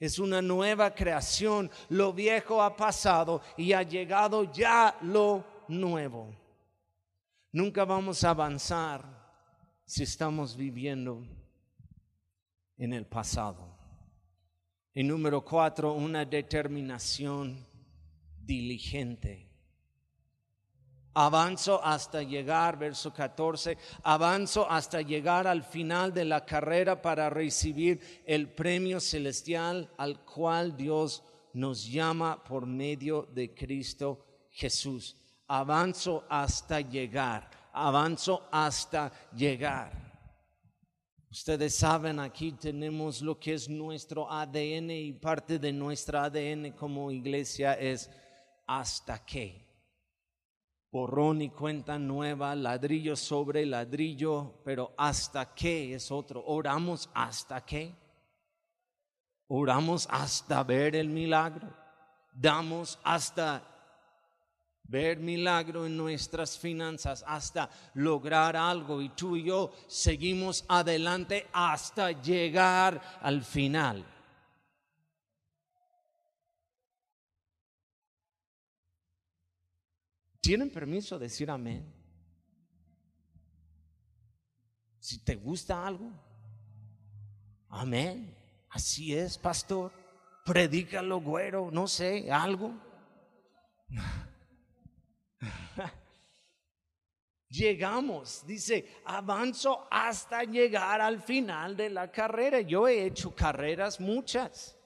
es 0.00 0.18
una 0.18 0.40
nueva 0.40 0.94
creación, 0.94 1.70
lo 1.88 2.12
viejo 2.12 2.62
ha 2.62 2.76
pasado 2.76 3.42
y 3.56 3.72
ha 3.72 3.82
llegado 3.82 4.52
ya 4.52 4.96
lo 5.02 5.44
nuevo. 5.68 6.34
Nunca 7.52 7.84
vamos 7.84 8.22
a 8.24 8.30
avanzar 8.30 9.04
si 9.84 10.04
estamos 10.04 10.56
viviendo 10.56 11.26
en 12.76 12.92
el 12.92 13.06
pasado. 13.06 13.76
Y 14.94 15.02
número 15.02 15.44
cuatro, 15.44 15.94
una 15.94 16.24
determinación 16.24 17.66
diligente. 18.36 19.47
Avanzo 21.20 21.80
hasta 21.82 22.22
llegar, 22.22 22.78
verso 22.78 23.12
14, 23.12 23.76
avanzo 24.04 24.70
hasta 24.70 25.02
llegar 25.02 25.48
al 25.48 25.64
final 25.64 26.14
de 26.14 26.24
la 26.24 26.44
carrera 26.44 27.02
para 27.02 27.28
recibir 27.28 28.22
el 28.24 28.48
premio 28.48 29.00
celestial 29.00 29.90
al 29.96 30.24
cual 30.24 30.76
Dios 30.76 31.24
nos 31.54 31.90
llama 31.90 32.44
por 32.44 32.66
medio 32.66 33.26
de 33.34 33.52
Cristo 33.52 34.24
Jesús. 34.48 35.16
Avanzo 35.48 36.24
hasta 36.28 36.80
llegar, 36.82 37.50
avanzo 37.72 38.46
hasta 38.52 39.10
llegar. 39.34 39.90
Ustedes 41.32 41.74
saben, 41.74 42.20
aquí 42.20 42.52
tenemos 42.52 43.22
lo 43.22 43.40
que 43.40 43.54
es 43.54 43.68
nuestro 43.68 44.30
ADN 44.30 44.92
y 44.92 45.12
parte 45.14 45.58
de 45.58 45.72
nuestro 45.72 46.20
ADN 46.20 46.76
como 46.76 47.10
iglesia 47.10 47.74
es 47.74 48.08
hasta 48.68 49.26
qué 49.26 49.67
borrón 50.90 51.42
y 51.42 51.50
cuenta 51.50 51.98
nueva, 51.98 52.54
ladrillo 52.54 53.16
sobre 53.16 53.66
ladrillo, 53.66 54.60
pero 54.64 54.94
hasta 54.96 55.54
qué 55.54 55.94
es 55.94 56.10
otro. 56.10 56.42
Oramos 56.46 57.10
hasta 57.14 57.64
qué. 57.64 57.94
Oramos 59.48 60.06
hasta 60.10 60.62
ver 60.62 60.96
el 60.96 61.08
milagro. 61.08 61.68
Damos 62.32 62.98
hasta 63.02 63.62
ver 64.84 65.18
milagro 65.18 65.86
en 65.86 65.96
nuestras 65.96 66.58
finanzas, 66.58 67.24
hasta 67.26 67.68
lograr 67.94 68.56
algo. 68.56 69.02
Y 69.02 69.10
tú 69.10 69.36
y 69.36 69.44
yo 69.44 69.72
seguimos 69.86 70.64
adelante 70.68 71.46
hasta 71.52 72.12
llegar 72.12 73.18
al 73.20 73.42
final. 73.42 74.04
¿Tienen 80.40 80.70
permiso 80.70 81.18
de 81.18 81.26
decir 81.26 81.50
amén? 81.50 81.94
Si 84.98 85.24
te 85.24 85.36
gusta 85.36 85.86
algo, 85.86 86.10
amén. 87.68 88.36
Así 88.70 89.14
es, 89.14 89.38
pastor. 89.38 89.92
Predícalo, 90.44 91.20
güero, 91.20 91.70
no 91.70 91.86
sé, 91.86 92.30
algo. 92.30 92.74
Llegamos, 97.48 98.46
dice, 98.46 99.02
avanzo 99.06 99.88
hasta 99.90 100.44
llegar 100.44 101.00
al 101.00 101.22
final 101.22 101.76
de 101.76 101.90
la 101.90 102.12
carrera. 102.12 102.60
Yo 102.60 102.86
he 102.86 103.04
hecho 103.04 103.34
carreras 103.34 103.98
muchas. 104.00 104.77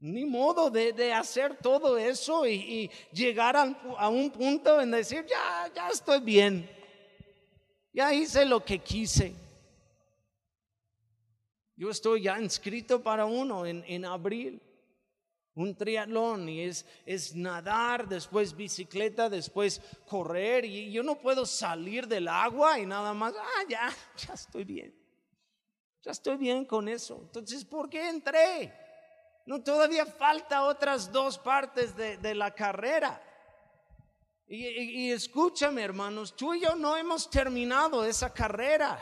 Ni 0.00 0.24
modo 0.24 0.70
de, 0.70 1.12
hacer 1.12 1.58
todo 1.58 1.98
eso 1.98 2.46
y, 2.46 2.90
llegar 3.12 3.54
a, 3.54 4.08
un 4.08 4.30
punto 4.30 4.80
en 4.80 4.90
decir, 4.90 5.26
ya, 5.26 5.70
ya 5.74 5.88
estoy 5.90 6.20
bien. 6.20 6.68
Ya 7.92 8.14
hice 8.14 8.46
lo 8.46 8.64
que 8.64 8.78
quise. 8.78 9.34
Yo 11.76 11.90
estoy 11.90 12.22
ya 12.22 12.40
inscrito 12.40 13.02
para 13.02 13.26
uno 13.26 13.66
en, 13.66 13.84
en 13.86 14.06
abril. 14.06 14.62
Un 15.54 15.74
triatlón 15.74 16.48
y 16.48 16.62
es, 16.62 16.86
es 17.04 17.34
nadar, 17.34 18.08
después 18.08 18.56
bicicleta, 18.56 19.28
después 19.28 19.82
correr. 20.06 20.64
Y 20.64 20.90
yo 20.90 21.02
no 21.02 21.16
puedo 21.16 21.44
salir 21.44 22.08
del 22.08 22.28
agua 22.28 22.78
y 22.78 22.86
nada 22.86 23.12
más, 23.12 23.34
ah, 23.36 23.64
ya, 23.68 23.90
ya 24.16 24.32
estoy 24.32 24.64
bien. 24.64 24.94
Ya 26.02 26.12
estoy 26.12 26.38
bien 26.38 26.64
con 26.64 26.88
eso. 26.88 27.20
Entonces, 27.22 27.66
¿por 27.66 27.90
qué 27.90 28.08
entré? 28.08 28.72
No, 29.46 29.62
todavía 29.62 30.06
falta 30.06 30.64
otras 30.64 31.10
dos 31.10 31.38
partes 31.38 31.96
de, 31.96 32.34
la 32.34 32.52
carrera. 32.52 33.20
Y, 34.46 35.10
escúchame, 35.10 35.82
hermanos, 35.82 36.34
tú 36.34 36.54
y 36.54 36.60
yo 36.60 36.74
no 36.74 36.96
hemos 36.96 37.30
terminado 37.30 38.04
esa 38.04 38.32
carrera. 38.32 39.00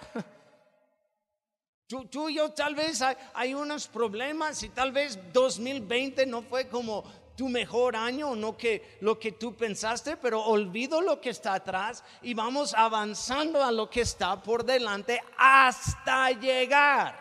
Tú, 1.88 2.29
y 2.29 2.35
yo 2.35 2.51
tal 2.51 2.74
vez 2.74 3.03
hay, 3.33 3.55
unos 3.55 3.88
problemas 3.88 4.62
y 4.62 4.68
tal 4.68 4.92
vez 4.92 5.18
2020 5.33 6.27
no 6.27 6.42
fue 6.42 6.68
como 6.68 7.03
tu 7.35 7.48
mejor 7.48 7.96
año, 7.96 8.37
no 8.37 8.59
que 8.59 8.98
lo 9.01 9.18
que 9.18 9.33
tú 9.33 9.57
pensaste, 9.57 10.18
pero 10.18 10.44
olvido 10.44 11.01
lo 11.01 11.18
que 11.18 11.31
está 11.31 11.55
atrás 11.55 12.05
y 12.20 12.35
vamos 12.35 12.74
avanzando 12.74 13.64
a 13.64 13.72
lo 13.72 13.88
que 13.88 14.03
está 14.03 14.42
por 14.42 14.64
delante 14.64 15.22
hasta 15.38 16.31
llegar 16.33 17.18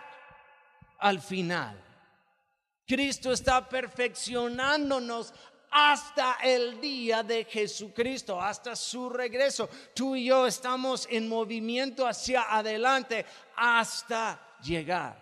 al 0.97 1.21
final. 1.21 1.86
Cristo 2.87 3.33
está 3.33 3.67
perfeccionándonos 3.67 5.33
hasta 5.69 6.37
el 6.41 6.79
día 6.79 7.21
de 7.21 7.43
Jesucristo, 7.43 8.41
hasta 8.41 8.75
su 8.75 9.09
regreso. 9.09 9.69
Tú 9.93 10.15
y 10.15 10.25
yo 10.25 10.47
estamos 10.47 11.07
en 11.11 11.27
movimiento 11.27 12.07
hacia 12.07 12.43
adelante 12.43 13.25
hasta 13.55 14.57
llegar. 14.63 15.21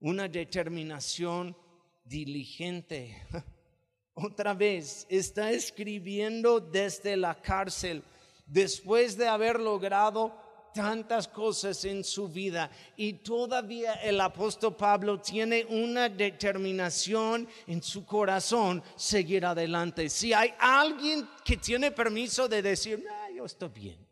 Una 0.00 0.28
determinación 0.28 1.56
diligente. 2.04 3.26
Otra 4.14 4.52
vez 4.52 5.06
está 5.08 5.50
escribiendo 5.50 6.60
desde 6.60 7.16
la 7.16 7.34
cárcel 7.34 8.04
después 8.46 9.16
de 9.16 9.26
haber 9.26 9.58
logrado 9.58 10.43
tantas 10.74 11.28
cosas 11.28 11.84
en 11.84 12.02
su 12.02 12.28
vida 12.28 12.68
y 12.96 13.14
todavía 13.14 13.94
el 13.94 14.20
apóstol 14.20 14.74
Pablo 14.74 15.20
tiene 15.20 15.64
una 15.64 16.08
determinación 16.08 17.48
en 17.68 17.80
su 17.80 18.04
corazón 18.04 18.82
seguir 18.96 19.46
adelante. 19.46 20.10
Si 20.10 20.32
hay 20.32 20.52
alguien 20.58 21.28
que 21.44 21.56
tiene 21.56 21.92
permiso 21.92 22.48
de 22.48 22.60
decir, 22.60 23.06
yo 23.34 23.44
estoy 23.44 23.68
bien. 23.68 24.06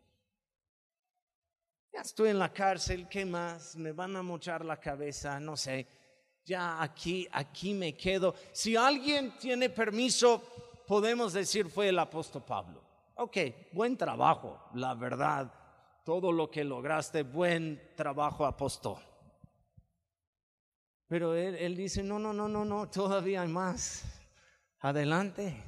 Ya 1.93 2.01
estoy 2.01 2.31
en 2.31 2.39
la 2.39 2.51
cárcel, 2.53 3.09
¿qué 3.09 3.27
más? 3.27 3.77
Me 3.77 3.93
van 3.93 4.17
a 4.17 4.23
mochar 4.23 4.65
la 4.65 4.79
cabeza, 4.79 5.39
no 5.41 5.57
sé. 5.57 5.87
Ya 6.45 6.81
aquí, 6.81 7.29
aquí 7.33 7.75
me 7.75 7.95
quedo. 7.95 8.35
Si 8.53 8.77
alguien 8.77 9.37
tiene 9.39 9.69
permiso, 9.69 10.43
podemos 10.87 11.33
decir 11.33 11.69
fue 11.69 11.89
el 11.89 11.99
apóstol 11.99 12.45
Pablo. 12.45 12.83
Ok, 13.17 13.37
buen 13.73 13.97
trabajo, 13.97 14.59
la 14.75 14.95
verdad 14.95 15.53
todo 16.05 16.33
lo 16.33 16.51
que 16.51 16.65
lograste, 16.65 17.23
buen 17.23 17.81
trabajo 17.95 18.45
apostó. 18.45 19.01
Pero 21.07 21.35
él, 21.35 21.77
dice, 21.77 22.03
no, 22.03 22.19
no, 22.19 22.33
no, 22.33 22.49
no, 22.49 22.65
no, 22.65 22.89
todavía 22.89 23.43
hay 23.43 23.49
más. 23.49 24.05
Adelante. 24.81 25.63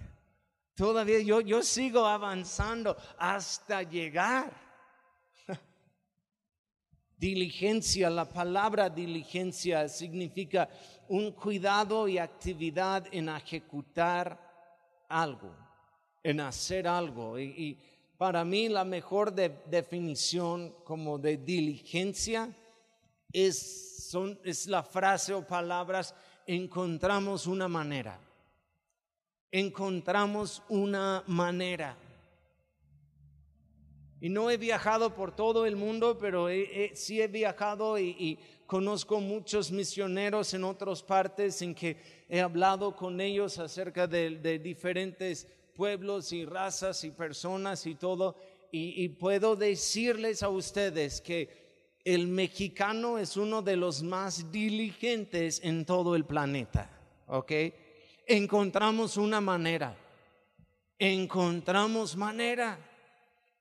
Todavía 0.74 1.20
yo, 1.20 1.40
yo 1.40 1.62
sigo 1.62 2.06
avanzando 2.06 2.96
hasta 3.18 3.82
llegar. 3.82 4.52
Diligencia, 7.16 8.10
la 8.10 8.24
palabra 8.24 8.90
diligencia 8.90 9.88
significa 9.88 10.68
un 11.08 11.32
cuidado 11.32 12.08
y 12.08 12.18
actividad 12.18 13.06
en 13.12 13.28
ejecutar 13.28 14.40
algo, 15.08 15.54
en 16.22 16.40
hacer 16.40 16.88
algo. 16.88 17.38
y 17.38 17.78
para 18.24 18.42
mí 18.42 18.70
la 18.70 18.86
mejor 18.86 19.34
definición 19.34 20.74
como 20.82 21.18
de 21.18 21.36
diligencia 21.36 22.56
es, 23.30 24.16
es 24.42 24.66
la 24.66 24.82
frase 24.82 25.34
o 25.34 25.46
palabras 25.46 26.14
encontramos 26.46 27.46
una 27.46 27.68
manera. 27.68 28.18
Encontramos 29.52 30.62
una 30.70 31.22
manera. 31.26 31.98
Y 34.22 34.30
no 34.30 34.50
he 34.50 34.56
viajado 34.56 35.14
por 35.14 35.36
todo 35.36 35.66
el 35.66 35.76
mundo, 35.76 36.16
pero 36.18 36.48
sí 36.94 37.20
he 37.20 37.28
viajado 37.28 37.98
y, 37.98 38.38
conozco 38.66 39.20
muchos 39.20 39.70
misioneros 39.70 40.54
en 40.54 40.64
otras 40.64 41.02
partes 41.02 41.60
en 41.60 41.74
que 41.74 42.24
he 42.30 42.40
hablado 42.40 42.96
con 42.96 43.20
ellos 43.20 43.58
acerca 43.58 44.06
de 44.06 44.58
diferentes 44.60 45.46
pueblos 45.74 46.32
y 46.32 46.44
razas 46.44 47.04
y 47.04 47.10
personas 47.10 47.86
y 47.86 47.94
todo. 47.94 48.36
Y, 48.76 49.08
puedo 49.10 49.54
decirles 49.54 50.42
a 50.42 50.48
ustedes 50.48 51.20
que 51.20 51.98
el 52.04 52.26
mexicano 52.26 53.18
es 53.18 53.36
uno 53.36 53.62
de 53.62 53.76
los 53.76 54.02
más 54.02 54.50
diligentes 54.50 55.60
en 55.62 55.84
todo 55.84 56.16
el 56.16 56.24
planeta. 56.24 56.90
¿Ok? 57.28 57.52
Encontramos 58.26 59.16
una 59.16 59.40
manera. 59.40 59.96
Encontramos 60.98 62.16
manera. 62.16 62.78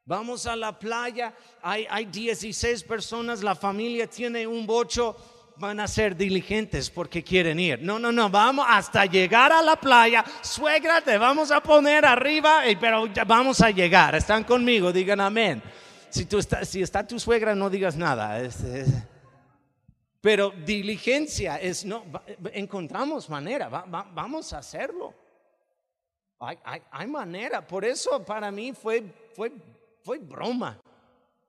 Vamos 0.05 0.47
a 0.47 0.55
la 0.55 0.77
playa, 0.77 1.33
hay, 1.61 1.85
hay 1.89 2.05
16 2.05 2.83
personas, 2.83 3.41
la 3.41 3.55
familia 3.55 4.05
tiene 4.05 4.45
un 4.45 4.65
bocho, 4.65 5.15
van 5.57 5.79
a 5.79 5.87
ser 5.87 6.15
diligentes 6.15 6.89
porque 6.89 7.23
quieren 7.23 7.59
ir. 7.59 7.81
No, 7.81 7.99
no, 7.99 8.11
no, 8.11 8.29
vamos 8.29 8.65
hasta 8.67 9.05
llegar 9.05 9.51
a 9.51 9.61
la 9.61 9.75
playa. 9.75 10.23
Suegra, 10.41 11.01
te 11.01 11.17
vamos 11.17 11.51
a 11.51 11.61
poner 11.61 12.05
arriba, 12.05 12.61
pero 12.79 13.07
ya 13.07 13.23
vamos 13.23 13.61
a 13.61 13.69
llegar. 13.69 14.15
Están 14.15 14.43
conmigo, 14.43 14.91
digan 14.91 15.19
amén. 15.21 15.61
Si, 16.09 16.25
tú 16.25 16.37
está, 16.39 16.63
si 16.65 16.81
está 16.81 17.05
tu 17.05 17.19
suegra, 17.19 17.55
no 17.55 17.69
digas 17.69 17.95
nada. 17.95 18.41
pero 20.21 20.51
diligencia 20.51 21.57
es, 21.57 21.85
no, 21.85 22.05
encontramos 22.53 23.29
manera, 23.29 23.69
vamos 23.69 24.53
a 24.53 24.59
hacerlo. 24.59 25.13
Hay, 26.39 26.81
hay, 26.91 27.07
manera, 27.07 27.65
por 27.65 27.85
eso 27.85 28.23
para 28.23 28.51
mí 28.51 28.73
fue, 28.73 29.01
fue, 29.33 29.53
fue 30.03 30.17
broma 30.17 30.77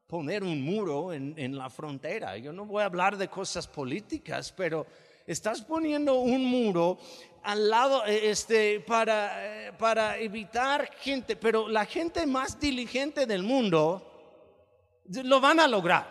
poner 0.07 0.43
un 0.45 0.63
muro 0.63 1.13
en, 1.13 1.35
en, 1.37 1.57
la 1.57 1.71
frontera. 1.71 2.37
Yo 2.37 2.53
no 2.53 2.67
voy 2.67 2.83
a 2.83 2.87
hablar 2.87 3.17
de 3.17 3.29
cosas 3.29 3.67
políticas, 3.67 4.53
pero 4.53 4.87
estás 5.27 5.63
poniendo 5.63 6.17
un 6.17 6.45
muro 6.45 6.99
al 7.45 7.69
lado 7.69 8.05
eh, 8.07 8.31
este, 8.31 8.81
para, 8.81 9.69
eh, 9.69 9.73
para 9.73 10.19
evitar 10.19 10.91
gente, 10.99 11.37
pero 11.37 11.69
la 11.69 11.85
gente 11.87 12.27
más 12.27 12.59
diligente 12.59 13.27
del 13.27 13.43
mundo 13.43 14.11
lo 15.07 15.41
van 15.41 15.61
a 15.61 15.69
lograr. 15.69 16.09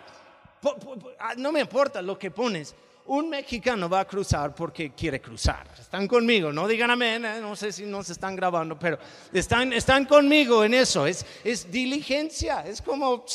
Ah, 1.19 1.33
no 1.35 1.51
me 1.51 1.61
importa 1.61 2.01
lo 2.01 2.17
que 2.17 2.31
pones. 2.31 2.75
Un 3.05 3.29
mexicano 3.29 3.89
va 3.89 4.01
a 4.01 4.05
cruzar 4.05 4.55
porque 4.55 4.93
quiere 4.93 5.19
cruzar. 5.19 5.67
Están 5.77 6.07
conmigo, 6.07 6.53
no 6.53 6.67
digan 6.67 6.89
amén, 6.89 7.25
eh, 7.25 7.41
no 7.41 7.55
sé 7.55 7.73
si 7.73 7.85
nos 7.85 8.09
están 8.09 8.35
grabando, 8.35 8.79
pero 8.79 8.97
están, 9.33 9.73
están 9.73 10.05
conmigo 10.05 10.63
en 10.63 10.73
eso. 10.73 11.05
Es, 11.05 11.25
es 11.43 11.69
diligencia, 11.69 12.61
es 12.61 12.81
como, 12.81 13.25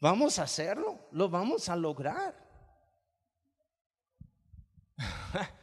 vamos 0.00 0.38
a 0.38 0.44
hacerlo, 0.44 1.08
lo 1.12 1.28
vamos 1.28 1.68
a 1.68 1.76
lograr. 1.76 2.34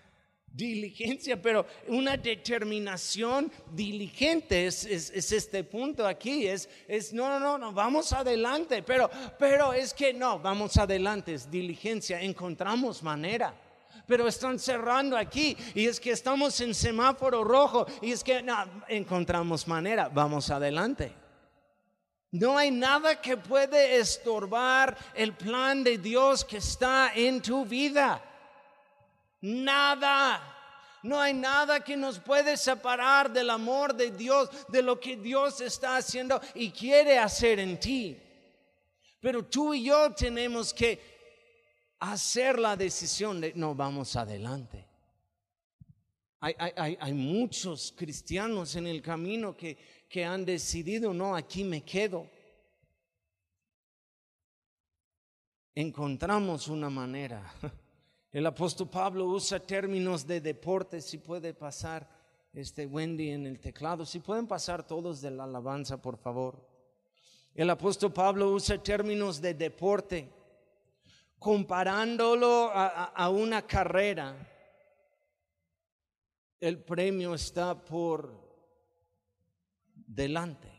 diligencia, 0.58 1.40
pero 1.40 1.68
una 1.88 2.18
determinación 2.18 3.52
diligente 3.72 4.66
es, 4.66 4.86
este 4.86 5.64
punto 5.64 6.06
aquí, 6.06 6.48
es, 6.48 6.68
es 6.88 7.14
no, 7.14 7.40
no, 7.40 7.60
no, 7.60 7.72
vamos 7.72 8.12
adelante, 8.12 8.82
pero, 8.82 9.10
pero 9.38 9.72
es 9.72 9.94
que 9.94 10.14
no, 10.14 10.40
vamos 10.40 10.76
adelante, 10.78 11.36
es 11.36 11.50
diligencia, 11.50 12.20
encontramos 12.20 13.04
manera. 13.04 13.54
Pero 14.08 14.28
están 14.28 14.58
cerrando 14.58 15.18
aquí 15.18 15.56
y 15.76 15.86
es 15.86 16.00
que 16.00 16.12
estamos 16.12 16.60
en 16.62 16.74
semáforo 16.74 17.44
rojo 17.44 17.86
y 18.02 18.12
es 18.12 18.24
que 18.24 18.42
no, 18.42 18.56
encontramos 18.88 19.68
manera, 19.68 20.10
vamos 20.10 20.50
adelante. 20.50 21.14
No 22.32 22.58
hay 22.58 22.72
nada 22.72 23.22
que 23.22 23.38
puede 23.38 23.98
estorbar 23.98 24.98
el 25.14 25.34
plan 25.34 25.84
de 25.84 25.98
Dios 25.98 26.44
que 26.44 26.58
está 26.58 27.12
en 27.16 27.42
tu 27.42 27.66
vida. 27.66 28.22
Nada. 29.42 30.56
No 31.04 31.20
hay 31.20 31.34
nada 31.34 31.80
que 31.80 31.96
nos 31.96 32.20
puede 32.20 32.58
separar 32.58 33.32
del 33.32 33.50
amor 33.50 33.96
de 33.96 34.12
Dios, 34.12 34.50
de 34.68 34.82
lo 34.82 35.00
que 35.00 35.16
Dios 35.16 35.62
está 35.62 35.96
haciendo 35.96 36.42
y 36.54 36.72
quiere 36.72 37.18
hacer 37.18 37.60
en 37.60 37.80
ti. 37.80 38.18
Pero 39.22 39.46
tú 39.46 39.74
y 39.74 39.86
yo 39.86 40.14
tenemos 40.14 40.74
que 40.74 41.00
hacer 42.00 42.60
la 42.60 42.76
decisión 42.76 43.40
de 43.40 43.54
no 43.56 43.74
vamos 43.74 44.16
adelante. 44.16 44.86
Hay, 46.40 47.14
muchos 47.14 47.94
cristianos 47.98 48.76
en 48.76 48.86
el 48.86 49.02
camino 49.02 49.58
que, 49.58 49.78
que 50.08 50.26
han 50.26 50.46
decidido, 50.46 51.14
no, 51.14 51.36
aquí 51.36 51.64
me 51.64 51.84
quedo. 51.84 52.30
Encontramos 55.76 56.68
una 56.68 56.90
manera 56.90 57.54
El 58.38 58.46
apóstol 58.46 58.90
Pablo 58.90 59.26
usa 59.26 59.60
términos 59.60 60.28
de 60.28 60.42
deporte, 60.42 61.02
si 61.02 61.18
puede 61.18 61.56
pasar 61.56 62.08
este 62.54 62.86
Wendy 62.86 63.32
en 63.32 63.48
el 63.48 63.60
teclado, 63.60 64.06
si 64.06 64.20
pueden 64.20 64.46
pasar 64.46 64.86
todos 64.86 65.22
de 65.22 65.32
la 65.32 65.46
alabanza, 65.46 66.02
por 66.02 66.18
favor. 66.18 66.64
El 67.56 67.70
apóstol 67.70 68.14
Pablo 68.14 68.52
usa 68.52 68.78
términos 68.84 69.42
de 69.42 69.54
deporte, 69.54 70.30
comparándolo 71.40 72.70
a, 72.72 73.06
a 73.06 73.30
una 73.30 73.66
carrera. 73.66 74.36
El 76.60 76.84
premio 76.84 77.34
está 77.34 77.84
por 77.84 78.47
delante. 80.08 80.72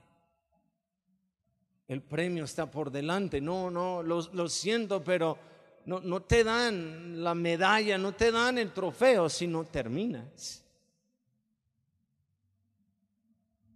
El 1.87 2.03
premio 2.03 2.45
está 2.45 2.71
por 2.71 2.91
delante. 2.91 3.41
No, 3.41 3.71
no, 3.71 4.03
lo, 4.03 4.49
siento, 4.49 5.05
pero 5.05 5.39
no, 5.87 6.23
te 6.23 6.43
dan 6.43 7.23
la 7.23 7.35
medalla, 7.35 7.97
no 7.97 8.13
te 8.13 8.33
dan 8.33 8.59
el 8.59 8.73
trofeo 8.73 9.29
si 9.29 9.47
no 9.47 9.65
terminas. 9.65 10.65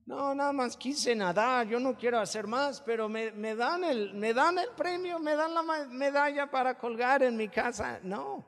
No, 0.05 0.35
nada 0.35 0.53
más 0.53 0.77
quise 0.77 1.15
nadar, 1.15 1.67
yo 1.69 1.79
no 1.79 1.97
quiero 1.97 2.19
hacer 2.19 2.47
más, 2.47 2.83
pero 2.83 3.09
me, 3.09 3.31
dan, 3.55 3.85
el, 3.85 4.13
me 4.15 4.35
dan 4.35 4.59
el 4.59 4.69
premio, 4.77 5.19
me 5.19 5.35
dan 5.37 5.55
la 5.55 5.63
medalla 5.87 6.51
para 6.51 6.77
colgar 6.77 7.23
en 7.23 7.37
mi 7.37 7.49
casa. 7.49 8.01
No, 8.03 8.45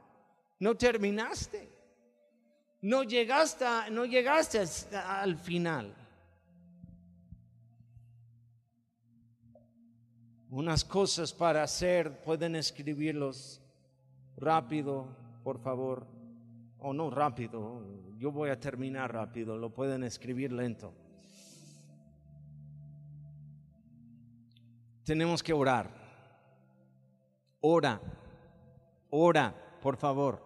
no 0.58 0.76
terminaste. 0.76 1.72
No 2.82 3.02
llegaste, 3.02 3.64
no 3.92 4.04
llegaste 4.04 4.62
al 4.92 5.38
final. 5.38 6.03
Unas 10.54 10.84
cosas 10.84 11.32
para 11.32 11.64
hacer, 11.64 12.22
pueden 12.22 12.54
escribirlos 12.54 13.60
rápido, 14.36 15.08
por 15.42 15.58
favor, 15.58 16.06
o 16.78 16.92
no 16.92 17.10
rápido, 17.10 17.82
yo 18.18 18.30
voy 18.30 18.50
a 18.50 18.60
terminar 18.60 19.12
rápido, 19.12 19.58
lo 19.58 19.70
pueden 19.70 20.04
escribir 20.04 20.52
lento. 20.52 20.94
Tenemos 25.02 25.42
que 25.42 25.52
orar. 25.52 25.90
Ora, 27.60 28.00
ora, 29.10 29.52
por 29.82 29.96
favor. 29.96 30.40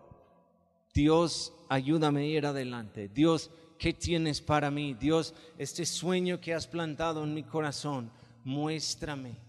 Dios, 0.95 1.53
ayúdame 1.69 2.21
a 2.23 2.25
ir 2.25 2.47
adelante. 2.47 3.09
Dios, 3.09 3.51
¿qué 3.79 3.93
tienes 3.93 4.41
para 4.41 4.71
mí? 4.71 4.95
Dios, 4.95 5.35
este 5.59 5.85
sueño 5.85 6.41
que 6.41 6.55
has 6.55 6.67
plantado 6.67 7.25
en 7.25 7.35
mi 7.35 7.43
corazón, 7.43 8.11
muéstrame 8.43 9.48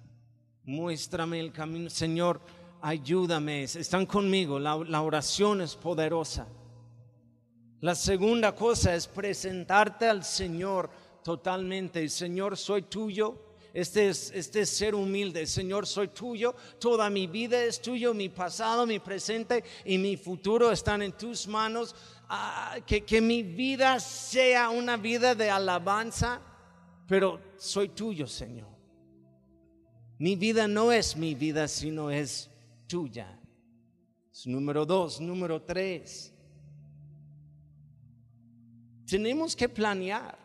muéstrame 0.70 1.40
el 1.40 1.52
camino. 1.52 1.90
Señor, 1.90 2.40
ayúdame. 2.82 3.64
Están 3.64 4.06
conmigo. 4.06 4.60
La, 4.60 5.02
oración 5.02 5.62
es 5.62 5.76
poderosa. 5.76 6.48
La 7.82 7.96
segunda 7.96 8.54
cosa 8.54 8.94
es 8.94 9.08
presentarte 9.08 10.06
al 10.06 10.24
Señor 10.24 10.92
totalmente. 11.24 12.08
Señor, 12.08 12.56
soy 12.56 12.84
tuyo. 12.84 13.46
Este 13.74 14.10
es, 14.10 14.32
este 14.34 14.66
ser 14.66 14.94
humilde. 14.94 15.48
Señor, 15.48 15.88
soy 15.88 16.10
tuyo. 16.10 16.54
Toda 16.80 17.10
mi 17.10 17.26
vida 17.26 17.64
es 17.64 17.82
tuyo. 17.82 18.14
Mi 18.14 18.30
pasado, 18.30 18.86
mi 18.86 19.00
presente 19.00 19.64
y 19.86 19.98
mi 19.98 20.18
futuro 20.18 20.72
están 20.72 21.02
en 21.02 21.14
tus 21.14 21.48
manos. 21.48 21.96
Ah, 22.30 22.78
que, 22.86 23.04
que 23.04 23.22
mi 23.22 23.42
vida 23.42 24.00
sea 24.00 24.70
una 24.70 24.98
vida 24.98 25.34
de 25.34 25.50
alabanza. 25.50 26.42
Pero 27.08 27.40
soy 27.58 27.90
tuyo, 27.90 28.28
Señor. 28.28 28.79
Mi 30.20 30.36
vida 30.36 30.68
no 30.68 30.92
es 30.92 31.16
mi 31.16 31.34
vida, 31.34 31.66
sino 31.70 32.12
es 32.12 32.50
tuya. 32.88 33.40
número 34.46 34.86
dos. 34.86 35.22
Número 35.22 35.62
tres. 35.62 36.34
Tenemos 39.08 39.56
que 39.56 39.70
planear. 39.70 40.38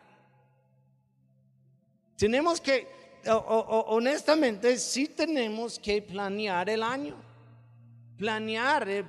Tenemos 2.17 2.61
que, 2.61 2.87
honestamente, 3.27 4.77
sí 4.77 5.09
tenemos 5.09 5.77
que 5.77 6.01
planear 6.01 6.69
el 6.69 6.81
año. 6.81 7.15
Planear. 8.17 9.05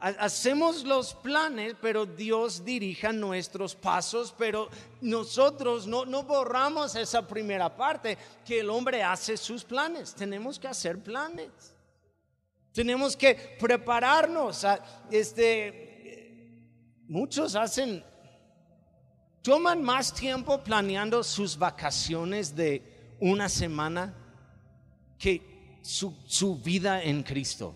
Hacemos 0.00 0.84
los 0.84 1.12
planes, 1.12 1.74
pero 1.80 2.06
Dios 2.06 2.64
dirija 2.64 3.12
nuestros 3.12 3.74
pasos, 3.74 4.34
pero 4.36 4.70
nosotros 5.02 5.86
no, 5.86 6.06
no 6.06 6.22
borramos 6.22 6.94
esa 6.96 7.26
primera 7.26 7.76
parte, 7.76 8.16
que 8.46 8.60
el 8.60 8.70
hombre 8.70 9.02
hace 9.02 9.36
sus 9.36 9.62
planes, 9.62 10.14
tenemos 10.14 10.58
que 10.58 10.68
hacer 10.68 10.98
planes. 10.98 11.74
Tenemos 12.72 13.14
que 13.14 13.56
prepararnos. 13.60 14.64
este, 15.10 16.66
muchos 17.06 17.54
hacen, 17.54 18.02
toman 19.42 19.82
más 19.82 20.14
tiempo 20.14 20.62
planeando 20.62 21.22
sus 21.22 21.58
vacaciones 21.58 22.56
de 22.56 23.16
una 23.20 23.50
semana 23.50 24.14
que 25.18 25.78
su, 25.82 26.16
su 26.26 26.56
vida 26.56 27.02
en 27.02 27.22
Cristo 27.22 27.74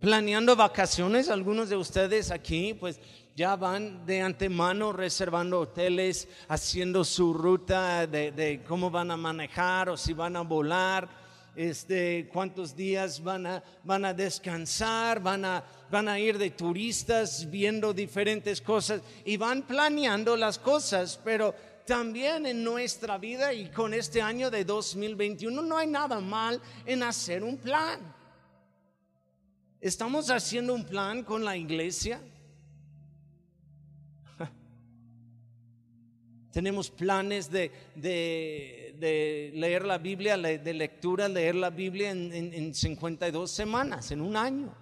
planeando 0.00 0.54
vacaciones, 0.54 1.28
algunos 1.28 1.68
de 1.68 1.76
ustedes 1.76 2.30
aquí 2.30 2.74
pues 2.74 3.00
ya 3.34 3.56
van 3.56 4.04
de 4.04 4.20
antemano 4.20 4.92
reservando 4.92 5.60
hoteles, 5.60 6.28
haciendo 6.48 7.04
su 7.04 7.32
ruta 7.32 8.06
de, 8.06 8.62
cómo 8.66 8.90
van 8.90 9.10
a 9.10 9.16
manejar 9.16 9.88
o 9.88 9.96
si 9.96 10.12
van 10.12 10.36
a 10.36 10.42
volar, 10.42 11.08
este, 11.54 12.28
cuántos 12.32 12.74
días 12.74 13.22
van 13.22 13.46
a, 13.46 13.62
van 13.84 14.04
a 14.04 14.14
descansar, 14.14 15.20
van 15.20 15.44
a, 15.44 15.64
van 15.90 16.08
a 16.08 16.18
ir 16.18 16.38
de 16.38 16.50
turistas 16.50 17.48
viendo 17.48 17.92
diferentes 17.92 18.60
cosas 18.60 19.02
y 19.24 19.36
van 19.36 19.62
planeando 19.62 20.36
las 20.36 20.58
cosas, 20.58 21.20
pero 21.22 21.54
también 21.86 22.44
en 22.46 22.62
nuestra 22.62 23.18
vida 23.18 23.52
y 23.52 23.70
con 23.70 23.94
este 23.94 24.20
año 24.20 24.50
de 24.50 24.64
2021 24.64 25.62
no 25.62 25.78
hay 25.78 25.86
nada 25.86 26.20
mal 26.20 26.60
en 26.84 27.02
hacer 27.02 27.42
un 27.42 27.56
plan. 27.56 28.17
Estamos 29.80 30.30
haciendo 30.30 30.74
un 30.74 30.84
plan 30.84 31.22
con 31.22 31.44
la 31.44 31.56
iglesia. 31.56 32.20
Tenemos 36.52 36.90
planes 36.90 37.50
de, 37.50 37.70
leer 39.54 39.84
la 39.84 39.98
Biblia, 39.98 40.36
de 40.36 40.74
lectura, 40.74 41.28
leer 41.28 41.54
la 41.54 41.70
Biblia 41.70 42.10
en, 42.10 42.32
en 42.32 42.74
52 42.74 43.50
semanas, 43.50 44.10
en 44.10 44.20
un 44.20 44.36
año. 44.36 44.74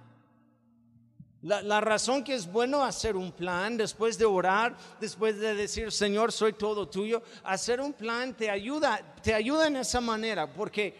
La, 1.46 1.80
razón 1.80 2.24
que 2.24 2.34
es 2.34 2.50
bueno 2.50 2.82
hacer 2.82 3.14
un 3.14 3.30
plan 3.30 3.76
después 3.76 4.18
de 4.18 4.24
orar, 4.24 4.76
después 4.98 5.38
de 5.38 5.54
decir, 5.54 5.92
Señor, 5.92 6.32
soy 6.32 6.54
todo 6.54 6.88
tuyo, 6.88 7.22
hacer 7.44 7.80
un 7.80 7.92
plan 7.92 8.34
te 8.34 8.50
ayuda, 8.50 9.14
te 9.22 9.32
ayuda 9.32 9.68
en 9.68 9.76
esa 9.76 10.00
manera, 10.00 10.52
porque 10.52 10.92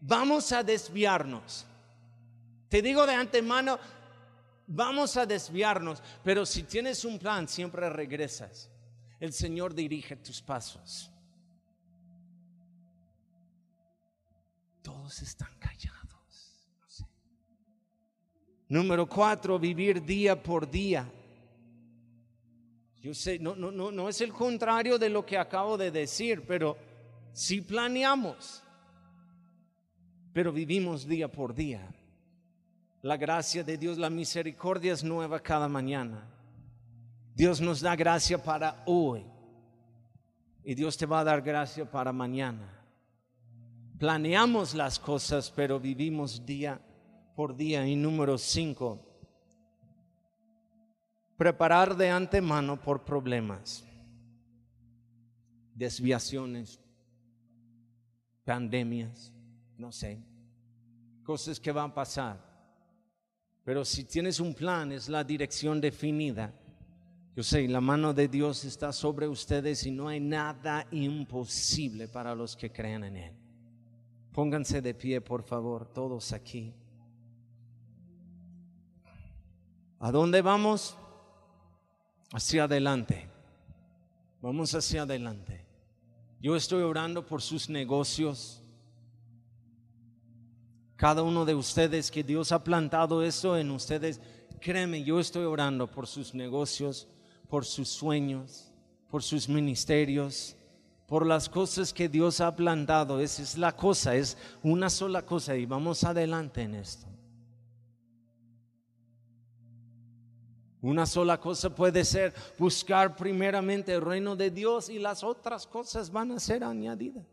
vamos 0.00 0.50
a 0.50 0.64
desviarnos. 0.64 1.64
Te 2.74 2.82
digo 2.82 3.06
de 3.06 3.14
antemano, 3.14 3.78
vamos 4.66 5.16
a 5.16 5.24
desviarnos, 5.24 6.02
pero 6.24 6.44
si 6.44 6.64
tienes 6.64 7.04
un 7.04 7.20
plan, 7.20 7.46
siempre 7.46 7.88
regresas. 7.88 8.68
El 9.20 9.32
Señor 9.32 9.72
dirige 9.72 10.16
tus 10.16 10.42
pasos. 10.42 11.08
Todos 14.82 15.22
están 15.22 15.56
callados. 15.60 16.66
Número 18.68 19.08
cuatro, 19.08 19.56
vivir 19.56 20.04
día 20.04 20.42
por 20.42 20.68
día. 20.68 21.08
Yo 23.00 23.14
sé, 23.14 23.38
no, 23.38 23.54
no, 23.54 23.70
no, 23.70 23.92
no 23.92 24.08
es 24.08 24.20
el 24.20 24.32
contrario 24.32 24.98
de 24.98 25.10
lo 25.10 25.24
que 25.24 25.38
acabo 25.38 25.78
de 25.78 25.92
decir, 25.92 26.44
pero 26.44 26.76
si 27.32 27.60
planeamos, 27.60 28.64
pero 30.32 30.50
vivimos 30.50 31.06
día 31.06 31.30
por 31.30 31.54
día. 31.54 31.88
La 33.04 33.18
gracia 33.18 33.62
de 33.62 33.76
Dios, 33.76 33.98
la 33.98 34.08
misericordia 34.08 34.94
es 34.94 35.04
nueva 35.04 35.38
cada 35.38 35.68
mañana. 35.68 36.26
Dios 37.34 37.60
nos 37.60 37.82
da 37.82 37.94
gracia 37.94 38.42
para 38.42 38.82
hoy 38.86 39.22
y 40.62 40.74
Dios 40.74 40.96
te 40.96 41.04
va 41.04 41.20
a 41.20 41.24
dar 41.24 41.42
gracia 41.42 41.84
para 41.84 42.14
mañana. 42.14 42.66
Planeamos 43.98 44.72
las 44.72 44.98
cosas, 44.98 45.52
pero 45.54 45.78
vivimos 45.78 46.46
día 46.46 46.80
por 47.36 47.54
día. 47.54 47.86
Y 47.86 47.94
número 47.94 48.38
cinco, 48.38 49.06
preparar 51.36 51.94
de 51.94 52.08
antemano 52.08 52.80
por 52.80 53.04
problemas, 53.04 53.84
desviaciones, 55.74 56.80
pandemias, 58.46 59.30
no 59.76 59.92
sé, 59.92 60.24
cosas 61.22 61.60
que 61.60 61.70
van 61.70 61.90
a 61.90 61.94
pasar. 61.94 62.53
Pero 63.64 63.84
si 63.84 64.04
tienes 64.04 64.40
un 64.40 64.54
plan, 64.54 64.92
es 64.92 65.08
la 65.08 65.24
dirección 65.24 65.80
definida. 65.80 66.52
Yo 67.34 67.42
sé, 67.42 67.66
la 67.66 67.80
mano 67.80 68.12
de 68.12 68.28
Dios 68.28 68.64
está 68.64 68.92
sobre 68.92 69.26
ustedes 69.26 69.86
y 69.86 69.90
no 69.90 70.08
hay 70.08 70.20
nada 70.20 70.86
imposible 70.90 72.06
para 72.06 72.34
los 72.34 72.54
que 72.54 72.70
crean 72.70 73.04
en 73.04 73.16
Él. 73.16 73.32
Pónganse 74.32 74.82
de 74.82 74.94
pie, 74.94 75.20
por 75.20 75.42
favor, 75.42 75.86
todos 75.92 76.32
aquí. 76.32 76.74
¿A 79.98 80.12
dónde 80.12 80.42
vamos? 80.42 80.96
Hacia 82.32 82.64
adelante. 82.64 83.28
Vamos 84.42 84.74
hacia 84.74 85.02
adelante. 85.02 85.64
Yo 86.40 86.54
estoy 86.56 86.82
orando 86.82 87.24
por 87.24 87.40
sus 87.40 87.70
negocios. 87.70 88.63
Cada 90.96 91.22
uno 91.22 91.44
de 91.44 91.54
ustedes 91.54 92.10
que 92.10 92.22
Dios 92.22 92.52
ha 92.52 92.62
plantado 92.62 93.22
esto 93.22 93.56
en 93.56 93.70
ustedes, 93.70 94.20
créeme, 94.60 95.02
yo 95.02 95.18
estoy 95.18 95.44
orando 95.44 95.90
por 95.90 96.06
sus 96.06 96.34
negocios, 96.34 97.08
por 97.48 97.64
sus 97.64 97.88
sueños, 97.88 98.72
por 99.10 99.22
sus 99.22 99.48
ministerios, 99.48 100.56
por 101.06 101.26
las 101.26 101.48
cosas 101.48 101.92
que 101.92 102.08
Dios 102.08 102.40
ha 102.40 102.54
plantado. 102.54 103.20
Esa 103.20 103.42
es 103.42 103.58
la 103.58 103.76
cosa, 103.76 104.14
es 104.14 104.36
una 104.62 104.88
sola 104.88 105.22
cosa 105.22 105.56
y 105.56 105.66
vamos 105.66 106.04
adelante 106.04 106.62
en 106.62 106.76
esto. 106.76 107.06
Una 110.80 111.06
sola 111.06 111.40
cosa 111.40 111.74
puede 111.74 112.04
ser 112.04 112.34
buscar 112.58 113.16
primeramente 113.16 113.94
el 113.94 114.02
reino 114.02 114.36
de 114.36 114.50
Dios 114.50 114.90
y 114.90 114.98
las 114.98 115.24
otras 115.24 115.66
cosas 115.66 116.10
van 116.10 116.32
a 116.32 116.38
ser 116.38 116.62
añadidas. 116.62 117.24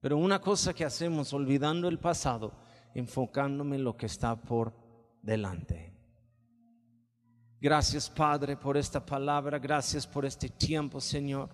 Pero 0.00 0.16
una 0.16 0.40
cosa 0.40 0.72
que 0.72 0.84
hacemos 0.84 1.32
olvidando 1.32 1.88
el 1.88 1.98
pasado, 1.98 2.52
enfocándome 2.94 3.76
en 3.76 3.84
lo 3.84 3.96
que 3.96 4.06
está 4.06 4.36
por 4.36 4.72
delante. 5.22 5.92
Gracias 7.60 8.08
Padre 8.08 8.56
por 8.56 8.76
esta 8.76 9.04
palabra, 9.04 9.58
gracias 9.58 10.06
por 10.06 10.24
este 10.24 10.48
tiempo 10.48 11.00
Señor. 11.00 11.50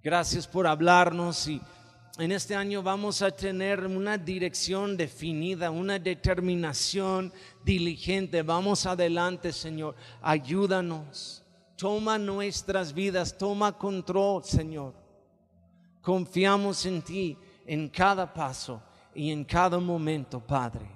Gracias 0.00 0.46
por 0.46 0.66
hablarnos 0.66 1.48
y 1.48 1.60
en 2.18 2.32
este 2.32 2.56
año 2.56 2.82
vamos 2.82 3.22
a 3.22 3.30
tener 3.30 3.86
una 3.86 4.18
dirección 4.18 4.96
definida, 4.96 5.70
una 5.70 6.00
determinación 6.00 7.32
diligente. 7.64 8.42
Vamos 8.42 8.86
adelante, 8.86 9.52
Señor. 9.52 9.94
Ayúdanos. 10.20 11.44
Toma 11.78 12.18
nuestras 12.18 12.92
vidas, 12.92 13.38
toma 13.38 13.78
control, 13.78 14.42
Señor. 14.42 14.94
Confiamos 16.02 16.84
en 16.86 17.02
ti 17.02 17.38
en 17.64 17.88
cada 17.88 18.34
paso 18.34 18.82
y 19.14 19.30
en 19.30 19.44
cada 19.44 19.78
momento, 19.78 20.40
Padre. 20.40 20.90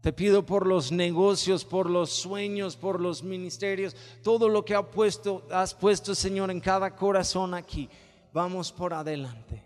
Te 0.00 0.12
pido 0.12 0.44
por 0.44 0.66
los 0.66 0.90
negocios, 0.90 1.64
por 1.64 1.88
los 1.88 2.10
sueños, 2.10 2.76
por 2.76 3.00
los 3.00 3.22
ministerios, 3.22 3.94
todo 4.24 4.48
lo 4.48 4.64
que 4.64 4.74
has 4.74 4.86
puesto, 4.86 5.46
has 5.52 5.72
puesto, 5.72 6.16
Señor, 6.16 6.50
en 6.50 6.60
cada 6.60 6.96
corazón 6.96 7.54
aquí. 7.54 7.88
Vamos 8.32 8.72
por 8.72 8.92
adelante. 8.92 9.65